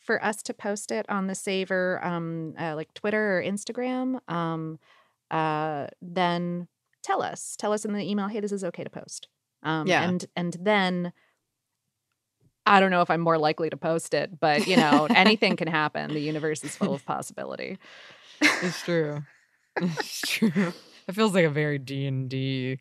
for 0.00 0.22
us 0.24 0.42
to 0.42 0.54
post 0.54 0.90
it 0.90 1.06
on 1.08 1.26
the 1.26 1.34
Savor 1.34 2.00
um 2.04 2.54
uh, 2.58 2.74
like 2.74 2.92
Twitter 2.94 3.38
or 3.38 3.42
Instagram 3.42 4.18
um 4.30 4.78
uh 5.30 5.86
then 6.02 6.68
tell 7.02 7.22
us 7.22 7.54
tell 7.56 7.72
us 7.72 7.84
in 7.84 7.92
the 7.92 8.02
email 8.02 8.28
hey 8.28 8.40
this 8.40 8.52
is 8.52 8.64
okay 8.64 8.84
to 8.84 8.90
post 8.90 9.28
um 9.62 9.86
Yeah. 9.86 10.02
and 10.08 10.24
and 10.36 10.56
then 10.60 11.12
I 12.66 12.78
don't 12.78 12.90
know 12.90 13.00
if 13.00 13.10
I'm 13.10 13.20
more 13.22 13.38
likely 13.38 13.70
to 13.70 13.76
post 13.76 14.12
it, 14.14 14.38
but 14.38 14.66
you 14.68 14.76
know, 14.76 15.06
anything 15.10 15.56
can 15.56 15.66
happen. 15.66 16.12
The 16.12 16.20
universe 16.20 16.62
is 16.62 16.76
full 16.76 16.94
of 16.94 17.04
possibility. 17.14 17.78
It's 18.40 18.82
true. 18.82 19.22
It's 19.80 20.20
true. 20.20 20.72
It 21.08 21.14
feels 21.14 21.34
like 21.34 21.46
a 21.46 21.50
very 21.50 21.78
D 21.78 22.06
and 22.06 22.28
D 22.28 22.78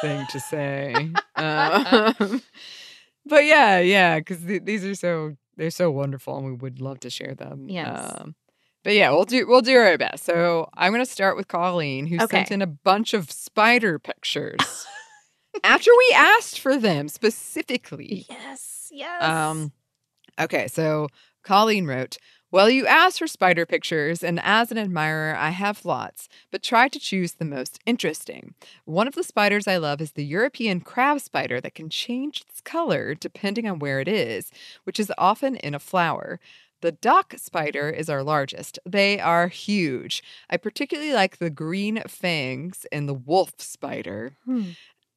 thing 0.00 0.26
to 0.30 0.40
say. 0.40 1.10
Um, 1.36 2.42
but 3.26 3.44
yeah, 3.46 3.78
yeah, 3.80 4.18
because 4.18 4.44
these 4.44 4.84
are 4.84 4.94
so 4.94 5.36
they're 5.60 5.70
so 5.70 5.90
wonderful, 5.90 6.38
and 6.38 6.46
we 6.46 6.52
would 6.52 6.80
love 6.80 7.00
to 7.00 7.10
share 7.10 7.34
them. 7.34 7.68
Yes. 7.68 8.14
Um, 8.18 8.34
but 8.82 8.94
yeah, 8.94 9.10
we'll 9.10 9.26
do 9.26 9.46
we'll 9.46 9.60
do 9.60 9.76
our 9.76 9.98
best. 9.98 10.24
So 10.24 10.70
I'm 10.74 10.90
gonna 10.90 11.04
start 11.04 11.36
with 11.36 11.48
Colleen, 11.48 12.06
who 12.06 12.18
sent 12.26 12.50
in 12.50 12.62
a 12.62 12.66
bunch 12.66 13.12
of 13.12 13.30
spider 13.30 13.98
pictures 13.98 14.86
after 15.64 15.90
we 15.90 16.14
asked 16.16 16.60
for 16.60 16.78
them 16.78 17.08
specifically. 17.08 18.24
Yes, 18.30 18.88
yes. 18.90 19.22
Um, 19.22 19.72
okay, 20.40 20.66
so 20.66 21.08
Colleen 21.44 21.86
wrote, 21.86 22.16
Well, 22.52 22.68
you 22.68 22.84
asked 22.86 23.20
for 23.20 23.28
spider 23.28 23.64
pictures, 23.64 24.24
and 24.24 24.40
as 24.42 24.72
an 24.72 24.78
admirer, 24.78 25.36
I 25.36 25.50
have 25.50 25.84
lots, 25.84 26.28
but 26.50 26.64
try 26.64 26.88
to 26.88 26.98
choose 26.98 27.34
the 27.34 27.44
most 27.44 27.78
interesting. 27.86 28.54
One 28.84 29.06
of 29.06 29.14
the 29.14 29.22
spiders 29.22 29.68
I 29.68 29.76
love 29.76 30.00
is 30.00 30.12
the 30.12 30.24
European 30.24 30.80
crab 30.80 31.20
spider 31.20 31.60
that 31.60 31.76
can 31.76 31.88
change 31.88 32.40
its 32.48 32.60
color 32.60 33.14
depending 33.14 33.68
on 33.68 33.78
where 33.78 34.00
it 34.00 34.08
is, 34.08 34.50
which 34.82 34.98
is 34.98 35.12
often 35.16 35.56
in 35.56 35.74
a 35.76 35.78
flower. 35.78 36.40
The 36.80 36.92
dock 36.92 37.34
spider 37.36 37.88
is 37.88 38.08
our 38.08 38.22
largest. 38.24 38.80
They 38.84 39.20
are 39.20 39.46
huge. 39.48 40.22
I 40.48 40.56
particularly 40.56 41.12
like 41.12 41.36
the 41.36 41.50
green 41.50 42.02
fangs 42.08 42.84
and 42.90 43.08
the 43.08 43.14
wolf 43.14 43.52
spider. 43.58 44.36
Hmm. 44.44 44.70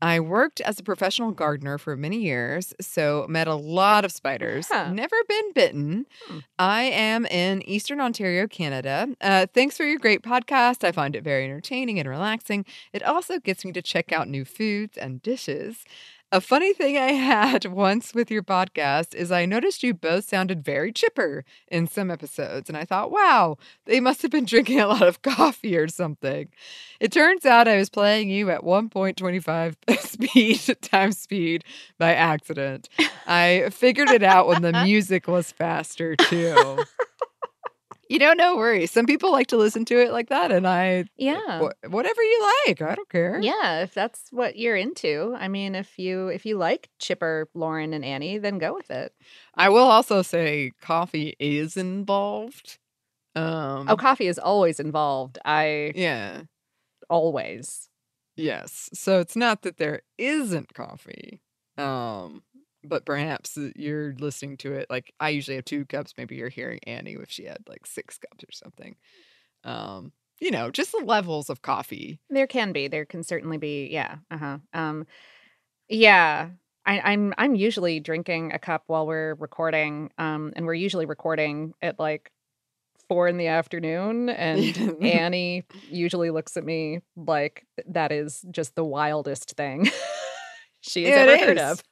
I 0.04 0.20
worked 0.20 0.60
as 0.60 0.78
a 0.78 0.84
professional 0.84 1.32
gardener 1.32 1.78
for 1.78 1.96
many 1.96 2.18
years, 2.18 2.74
so 2.82 3.26
met 3.30 3.48
a 3.48 3.56
lot 3.56 4.04
of 4.04 4.12
spiders. 4.12 4.68
Huh. 4.70 4.92
Never 4.92 5.16
been 5.30 5.54
bitten. 5.54 6.06
Hmm. 6.28 6.40
I 6.60 6.82
am 6.84 7.26
in 7.26 7.62
Eastern 7.62 8.02
Ontario, 8.02 8.46
Canada. 8.46 9.08
Uh, 9.22 9.46
thanks 9.54 9.78
for 9.78 9.86
your 9.86 9.98
great 9.98 10.22
podcast. 10.22 10.84
I 10.84 10.92
find 10.92 11.16
it 11.16 11.24
very 11.24 11.46
entertaining 11.46 12.00
and 12.00 12.10
relaxing. 12.10 12.66
It 12.92 13.02
also 13.02 13.40
gets 13.40 13.64
me 13.64 13.72
to 13.72 13.82
check 13.82 14.12
out 14.12 14.28
new 14.28 14.44
foods 14.44 14.98
and 14.98 15.22
dishes. 15.22 15.86
A 16.34 16.42
funny 16.42 16.74
thing 16.74 16.98
I 16.98 17.12
had 17.12 17.66
once 17.72 18.16
with 18.16 18.32
your 18.32 18.42
podcast 18.42 19.14
is 19.14 19.32
I 19.32 19.46
noticed 19.46 19.84
you 19.84 19.94
both 19.94 20.28
sounded 20.28 20.66
very 20.66 20.92
chipper 20.92 21.46
in 21.68 21.86
some 21.86 22.10
episodes, 22.10 22.70
and 22.70 22.76
I 22.76 22.86
thought, 22.86 23.12
wow, 23.12 23.58
they 23.86 24.00
must 24.00 24.24
have 24.24 24.32
been 24.32 24.46
drinking 24.54 24.80
a 24.80 24.88
lot 24.88 25.04
of 25.04 25.22
coffee 25.22 25.78
or 25.78 25.88
something. 25.88 26.50
It 27.00 27.12
turns 27.12 27.46
out 27.46 27.68
I 27.68 27.78
was 27.78 27.92
playing 27.92 28.32
you 28.32 28.50
at 28.50 28.62
1.25 28.62 30.00
speed 30.00 30.82
times 30.82 31.20
speed 31.20 31.66
by 32.00 32.16
accident. 32.16 32.90
I 33.28 33.70
figured 33.72 34.10
it 34.10 34.24
out 34.24 34.48
when 34.48 34.64
the 34.64 34.74
music 34.84 35.28
was 35.28 35.52
faster 35.52 36.16
too. 36.16 36.84
You 38.14 38.20
know, 38.20 38.34
no 38.34 38.56
worries. 38.56 38.92
Some 38.92 39.08
people 39.08 39.32
like 39.32 39.48
to 39.48 39.58
listen 39.58 39.86
to 39.86 40.00
it 40.00 40.12
like 40.12 40.30
that, 40.30 40.52
and 40.52 40.68
I, 40.68 41.06
Yeah. 41.18 41.60
wh- 41.64 41.92
whatever 41.92 42.22
you 42.22 42.52
like, 42.68 42.80
I 42.84 42.94
don't 42.94 43.10
care. 43.10 43.40
Yeah, 43.42 43.82
if 43.82 43.96
that's 43.96 44.26
what 44.30 44.56
you're 44.56 44.76
into. 44.76 45.36
I 45.36 45.48
mean, 45.48 45.74
if 45.74 45.98
you 45.98 46.28
if 46.28 46.46
you 46.46 46.58
like 46.60 46.90
Chipper, 47.00 47.50
Lauren, 47.56 47.92
and 47.92 48.06
Annie, 48.06 48.38
then 48.38 48.60
go 48.60 48.76
with 48.76 48.92
it. 48.92 49.16
I 49.56 49.70
will 49.70 49.88
also 49.90 50.22
say 50.22 50.74
coffee 50.80 51.36
is 51.40 51.76
involved. 51.76 52.78
Um, 53.36 53.88
Oh, 53.90 53.98
coffee 53.98 54.28
is 54.28 54.38
always 54.38 54.80
involved. 54.80 55.40
I 55.44 55.94
yeah, 55.96 56.44
always. 57.10 57.90
yes. 58.36 58.92
So 58.94 59.22
it's 59.22 59.36
not 59.36 59.64
that 59.64 59.78
there 59.78 60.02
isn't 60.20 60.76
coffee, 60.76 61.42
um, 61.80 62.44
but 62.84 63.06
perhaps 63.06 63.58
uh, 63.58 63.70
you're 63.76 64.14
listening 64.20 64.58
to 64.58 64.74
it 64.74 64.88
like 64.90 65.14
I 65.20 65.30
usually 65.30 65.56
have 65.56 65.66
two 65.66 65.86
cups. 65.86 66.14
Maybe 66.18 66.36
you're 66.36 66.50
hearing 66.50 66.80
Annie 66.86 67.14
if 67.14 67.30
she 67.30 67.46
had 67.46 67.60
like 67.68 67.86
six 67.86 68.18
cups 68.18 68.44
or 68.44 68.52
something. 68.52 68.96
Um, 69.64 70.12
you 70.40 70.52
know, 70.52 70.72
just 70.72 70.92
the 70.92 71.04
levels 71.06 71.50
of 71.50 71.62
coffee. 71.62 72.20
There 72.30 72.48
can 72.48 72.74
be. 72.74 72.88
There 72.88 73.06
can 73.06 73.24
certainly 73.24 73.58
be. 73.58 73.88
Yeah. 73.92 74.18
Uh 74.30 74.38
huh. 74.38 74.58
Um. 74.74 75.06
Yeah. 75.88 76.50
I, 76.86 77.00
I'm 77.00 77.34
I'm 77.38 77.56
usually 77.56 78.00
drinking 78.02 78.52
a 78.52 78.60
cup 78.60 78.84
while 78.88 79.08
we're 79.08 79.36
recording. 79.36 80.12
Um, 80.18 80.52
and 80.56 80.66
we're 80.66 80.74
usually 80.74 81.06
recording 81.06 81.74
at 81.82 81.98
like 81.98 82.30
four 83.08 83.28
in 83.28 83.38
the 83.38 83.48
afternoon, 83.48 84.30
and 84.30 85.02
Annie 85.02 85.64
usually 85.90 86.30
looks 86.30 86.58
at 86.58 86.66
me 86.66 87.00
like 87.16 87.66
that 87.88 88.12
is 88.12 88.44
just 88.52 88.76
the 88.76 88.84
wildest 88.84 89.52
thing 89.56 89.90
she 90.82 91.06
has 91.06 91.16
It 91.16 91.30
ever 91.30 91.46
heard 91.46 91.58
of. 91.58 91.84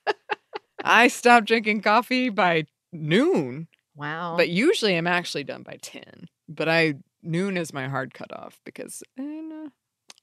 I 0.84 1.07
stopped 1.07 1.47
drinking 1.47 1.82
coffee 1.82 2.29
by 2.29 2.65
noon. 2.91 3.67
Wow. 3.95 4.38
But 4.38 4.49
usually 4.49 4.95
I'm 4.95 5.07
actually 5.07 5.43
done 5.43 5.63
by 5.63 5.77
10. 5.82 6.27
But 6.47 6.69
I 6.69 6.95
noon 7.23 7.57
is 7.57 7.73
my 7.73 7.88
hard 7.88 8.13
cutoff 8.13 8.59
because 8.65 9.03
and, 9.17 9.51
uh, 9.53 9.69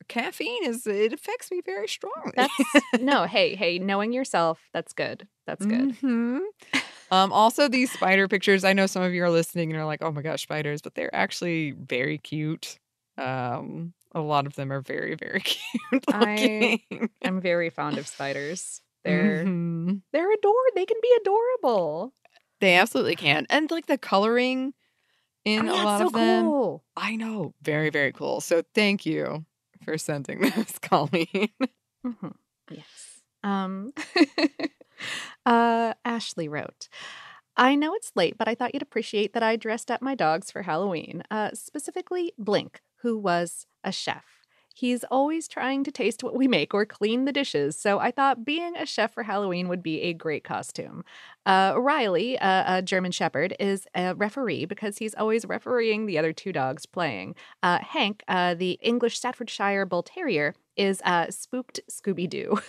caffeine 0.09 0.65
is 0.65 0.87
it 0.87 1.13
affects 1.13 1.51
me 1.51 1.61
very 1.65 1.89
strongly. 1.89 2.33
That's 2.37 2.85
no, 3.01 3.25
hey, 3.25 3.55
hey, 3.55 3.79
knowing 3.79 4.13
yourself, 4.13 4.61
that's 4.73 4.93
good. 4.93 5.27
That's 5.47 5.65
good. 5.67 5.95
Mhm. 6.03 6.41
Um 7.11 7.33
also 7.33 7.69
these 7.69 7.91
spider 7.91 8.29
pictures, 8.29 8.65
I 8.65 8.75
know 8.75 8.85
some 8.87 9.03
of 9.03 9.15
you 9.15 9.25
are 9.25 9.31
listening 9.31 9.71
and 9.73 9.81
are 9.81 9.87
like, 9.87 10.03
"Oh 10.03 10.13
my 10.13 10.21
gosh, 10.21 10.43
spiders," 10.43 10.83
but 10.83 10.95
they're 10.95 11.15
actually 11.15 11.71
very 11.71 12.19
cute. 12.19 12.79
Um 13.17 13.95
a 14.15 14.21
lot 14.21 14.47
of 14.47 14.55
them 14.57 14.71
are 14.71 14.83
very 14.83 15.15
very 15.15 15.41
cute 15.45 16.05
I 16.13 16.81
am 17.25 17.41
very 17.41 17.71
fond 17.71 17.99
of 17.99 18.07
spiders. 18.07 18.83
They're 19.05 19.45
Mhm. 19.45 20.03
they're 20.13 20.33
adored. 20.33 20.71
They 20.75 20.87
can 20.87 20.99
be 21.03 21.17
adorable. 21.21 22.15
They 22.61 22.75
absolutely 22.77 23.17
can. 23.17 23.47
And 23.51 23.71
like 23.71 23.87
the 23.87 23.99
coloring 23.99 24.75
in 25.45 25.69
Oh, 25.69 25.83
a 25.83 25.85
lot 25.85 26.01
so 26.01 26.07
of 26.07 26.13
them. 26.13 26.45
cool. 26.45 26.85
I 26.97 27.17
know. 27.17 27.55
Very, 27.63 27.91
very 27.91 28.13
cool. 28.13 28.41
So 28.41 28.63
thank 28.75 29.07
you 29.07 29.45
for 29.85 29.97
sending 29.99 30.41
this, 30.41 30.79
Colleen. 30.79 31.49
Mhm. 32.05 32.35
Yes. 32.71 33.21
Um 33.45 33.93
uh 35.47 35.95
Ashley 36.05 36.49
wrote 36.49 36.89
I 37.57 37.75
know 37.75 37.95
it's 37.95 38.13
late, 38.15 38.39
but 38.39 38.47
I 38.49 38.55
thought 38.55 38.73
you'd 38.75 38.83
appreciate 38.83 39.33
that 39.35 39.43
I 39.43 39.57
dressed 39.57 39.91
up 39.91 40.01
my 40.01 40.15
dogs 40.15 40.49
for 40.51 40.63
Halloween, 40.63 41.25
uh, 41.29 41.51
specifically 41.55 42.33
Blink, 42.39 42.83
who 43.03 43.19
was 43.19 43.67
a 43.83 43.91
chef. 43.91 44.38
He's 44.79 45.03
always 45.11 45.49
trying 45.49 45.83
to 45.83 45.91
taste 45.91 46.23
what 46.23 46.37
we 46.37 46.47
make 46.47 46.73
or 46.73 46.87
clean 46.87 47.25
the 47.25 47.33
dishes, 47.33 47.75
so 47.75 47.99
I 47.99 48.13
thought 48.13 48.45
being 48.45 48.77
a 48.77 48.87
chef 48.87 49.13
for 49.13 49.25
Halloween 49.25 49.67
would 49.67 49.83
be 49.83 50.03
a 50.03 50.13
great 50.13 50.45
costume. 50.45 51.05
Uh, 51.45 51.75
Riley, 51.77 52.39
uh, 52.39 52.77
a 52.77 52.81
German 52.81 53.11
Shepherd, 53.11 53.57
is 53.59 53.89
a 53.97 54.15
referee 54.15 54.67
because 54.67 54.99
he's 54.99 55.17
always 55.17 55.45
refereeing 55.45 56.07
the 56.07 56.17
other 56.17 56.33
two 56.33 56.53
dogs 56.53 56.87
playing. 56.87 57.35
Uh, 57.61 57.81
Hank, 57.81 58.23
uh, 58.29 58.55
the 58.55 58.79
English 58.81 59.19
Staffordshire 59.19 59.85
Bull 59.85 60.05
Terrier, 60.05 60.55
is 60.77 61.03
uh, 61.05 61.29
spooked 61.29 61.81
Scooby 61.91 62.31
Doo. 62.31 62.61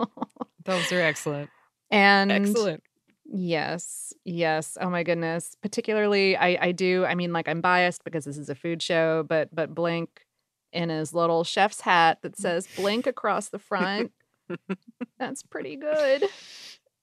Those 0.64 0.90
are 0.90 1.00
excellent. 1.00 1.48
And 1.92 2.32
Excellent. 2.32 2.82
Yes, 3.24 4.12
yes. 4.24 4.76
Oh 4.80 4.90
my 4.90 5.04
goodness. 5.04 5.54
Particularly, 5.62 6.36
I 6.36 6.58
I 6.60 6.72
do. 6.72 7.04
I 7.04 7.14
mean, 7.14 7.32
like 7.32 7.46
I'm 7.46 7.60
biased 7.60 8.02
because 8.02 8.24
this 8.24 8.36
is 8.36 8.48
a 8.48 8.56
food 8.56 8.82
show, 8.82 9.22
but 9.28 9.54
but 9.54 9.72
Blink 9.72 10.26
in 10.72 10.88
his 10.88 11.12
little 11.14 11.44
chef's 11.44 11.80
hat 11.80 12.18
that 12.22 12.36
says 12.38 12.68
Blink 12.76 13.06
across 13.06 13.48
the 13.48 13.58
front. 13.58 14.12
That's 15.18 15.42
pretty 15.42 15.76
good. 15.76 16.24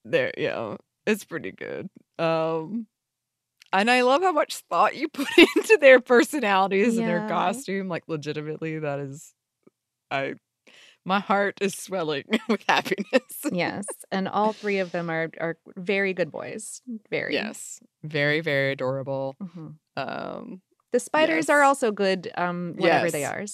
There, 0.06 0.32
yeah. 0.38 0.76
It's 1.06 1.24
pretty 1.24 1.52
good. 1.52 1.90
Um 2.20 2.88
and 3.74 3.92
I 3.92 4.02
love 4.04 4.22
how 4.22 4.32
much 4.32 4.58
thought 4.70 4.96
you 4.96 5.08
put 5.14 5.28
into 5.38 5.78
their 5.80 6.00
personalities 6.00 6.98
and 6.98 7.08
their 7.08 7.28
costume. 7.28 7.88
Like 7.90 8.04
legitimately, 8.08 8.80
that 8.80 9.00
is 9.00 9.34
I 10.10 10.36
my 11.06 11.20
heart 11.20 11.56
is 11.62 11.74
swelling 11.74 12.26
with 12.50 12.64
happiness. 12.68 13.24
Yes, 13.52 13.86
and 14.12 14.28
all 14.28 14.52
three 14.52 14.80
of 14.80 14.92
them 14.92 15.10
are 15.10 15.30
are 15.40 15.58
very 15.78 16.14
good 16.14 16.32
boys. 16.32 16.82
Very. 17.10 17.34
Yes. 17.34 17.80
Very, 18.04 18.42
very 18.42 18.72
adorable. 18.74 19.36
Mhm. 19.42 19.76
Um 19.96 20.62
The 20.92 21.00
spiders 21.00 21.50
are 21.50 21.64
also 21.64 21.92
good. 21.92 22.32
Um, 22.38 22.76
whatever 22.78 23.12
they 23.12 23.26
are. 23.26 23.46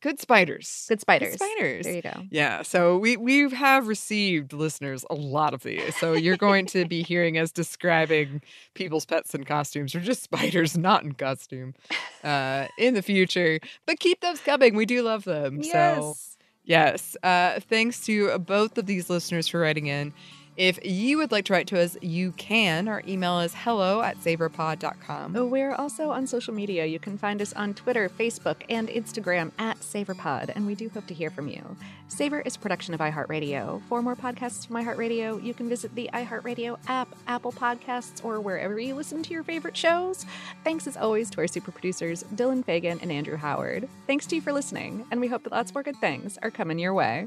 good 0.00 0.20
spiders. 0.20 0.86
Good 0.88 1.00
spiders. 1.00 1.34
spiders. 1.34 1.84
There 1.86 1.94
you 1.94 2.02
go. 2.02 2.22
Yeah, 2.30 2.62
so 2.62 2.96
we 2.98 3.16
we 3.16 3.50
have 3.50 3.88
received 3.88 4.52
listeners 4.52 5.04
a 5.10 5.14
lot 5.14 5.54
of 5.54 5.62
these. 5.62 5.96
So 5.96 6.12
you're 6.12 6.36
going 6.36 6.66
to 6.66 6.84
be 6.86 7.02
hearing 7.10 7.38
us 7.38 7.50
describing 7.50 8.42
people's 8.74 9.04
pets 9.04 9.34
in 9.34 9.44
costumes 9.44 9.94
or 9.94 10.00
just 10.00 10.22
spiders 10.22 10.76
not 10.88 11.02
in 11.02 11.12
costume 11.12 11.74
uh 12.22 12.66
in 12.78 12.94
the 12.94 13.02
future. 13.02 13.58
But 13.86 13.98
keep 13.98 14.20
those 14.20 14.40
coming. 14.40 14.76
We 14.76 14.86
do 14.86 15.02
love 15.02 15.24
them. 15.24 15.62
So 15.62 15.68
Yes. 15.70 16.32
Yes. 16.64 17.16
Uh, 17.22 17.60
thanks 17.60 18.04
to 18.06 18.36
both 18.40 18.76
of 18.76 18.86
these 18.86 19.08
listeners 19.08 19.46
for 19.46 19.60
writing 19.60 19.86
in. 19.86 20.12
If 20.56 20.78
you 20.82 21.18
would 21.18 21.32
like 21.32 21.44
to 21.46 21.52
write 21.52 21.66
to 21.66 21.80
us, 21.80 21.98
you 22.00 22.32
can. 22.32 22.88
Our 22.88 23.02
email 23.06 23.40
is 23.40 23.52
hello 23.54 24.00
at 24.00 24.18
savorpod.com. 24.20 25.36
Oh, 25.36 25.44
We're 25.44 25.74
also 25.74 26.10
on 26.10 26.26
social 26.26 26.54
media. 26.54 26.86
You 26.86 26.98
can 26.98 27.18
find 27.18 27.42
us 27.42 27.52
on 27.52 27.74
Twitter, 27.74 28.08
Facebook, 28.08 28.62
and 28.70 28.88
Instagram 28.88 29.52
at 29.58 29.78
SavorPod, 29.80 30.52
and 30.56 30.66
we 30.66 30.74
do 30.74 30.88
hope 30.88 31.06
to 31.08 31.14
hear 31.14 31.28
from 31.28 31.48
you. 31.48 31.76
Savor 32.08 32.40
is 32.40 32.56
production 32.56 32.94
of 32.94 33.00
iHeartRadio. 33.00 33.82
For 33.88 34.00
more 34.00 34.16
podcasts 34.16 34.66
from 34.66 34.76
iHeartRadio, 34.76 35.42
you 35.44 35.52
can 35.52 35.68
visit 35.68 35.94
the 35.94 36.08
iHeartRadio 36.14 36.78
app, 36.88 37.14
Apple 37.26 37.52
Podcasts, 37.52 38.24
or 38.24 38.40
wherever 38.40 38.80
you 38.80 38.94
listen 38.94 39.22
to 39.24 39.34
your 39.34 39.42
favorite 39.42 39.76
shows. 39.76 40.24
Thanks 40.64 40.86
as 40.86 40.96
always 40.96 41.28
to 41.30 41.42
our 41.42 41.48
super 41.48 41.70
producers, 41.70 42.24
Dylan 42.34 42.64
Fagan 42.64 42.98
and 43.02 43.12
Andrew 43.12 43.36
Howard. 43.36 43.90
Thanks 44.06 44.24
to 44.26 44.36
you 44.36 44.40
for 44.40 44.54
listening, 44.54 45.04
and 45.10 45.20
we 45.20 45.28
hope 45.28 45.42
that 45.42 45.52
lots 45.52 45.74
more 45.74 45.82
good 45.82 45.96
things 45.96 46.38
are 46.42 46.50
coming 46.50 46.78
your 46.78 46.94
way. 46.94 47.26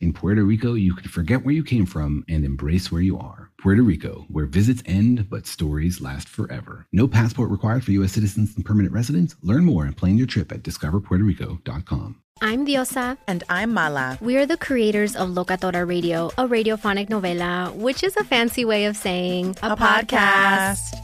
In 0.00 0.12
Puerto 0.12 0.44
Rico, 0.44 0.74
you 0.74 0.94
can 0.94 1.08
forget 1.08 1.44
where 1.44 1.54
you 1.54 1.64
came 1.64 1.86
from 1.86 2.24
and 2.28 2.44
embrace 2.44 2.90
where 2.90 3.02
you 3.02 3.18
are. 3.18 3.50
Puerto 3.58 3.82
Rico, 3.82 4.26
where 4.28 4.46
visits 4.46 4.82
end 4.86 5.28
but 5.30 5.46
stories 5.46 6.00
last 6.00 6.28
forever. 6.28 6.86
No 6.92 7.08
passport 7.08 7.50
required 7.50 7.84
for 7.84 7.92
U.S. 7.92 8.12
citizens 8.12 8.54
and 8.56 8.64
permanent 8.64 8.92
residents. 8.92 9.36
Learn 9.42 9.64
more 9.64 9.84
and 9.84 9.96
plan 9.96 10.18
your 10.18 10.26
trip 10.26 10.52
at 10.52 10.62
discoverpuertorico.com. 10.62 12.20
I'm 12.42 12.66
Diosa. 12.66 13.16
And 13.26 13.44
I'm 13.48 13.72
Mala. 13.72 14.18
We 14.20 14.36
are 14.36 14.44
the 14.44 14.56
creators 14.56 15.14
of 15.14 15.30
Locatora 15.30 15.88
Radio, 15.88 16.28
a 16.36 16.48
radiophonic 16.48 17.08
novela, 17.08 17.72
which 17.74 18.02
is 18.02 18.16
a 18.16 18.24
fancy 18.24 18.64
way 18.64 18.86
of 18.86 18.96
saying 18.96 19.56
a, 19.62 19.72
a 19.72 19.76
podcast. 19.76 20.76
podcast. 20.76 21.03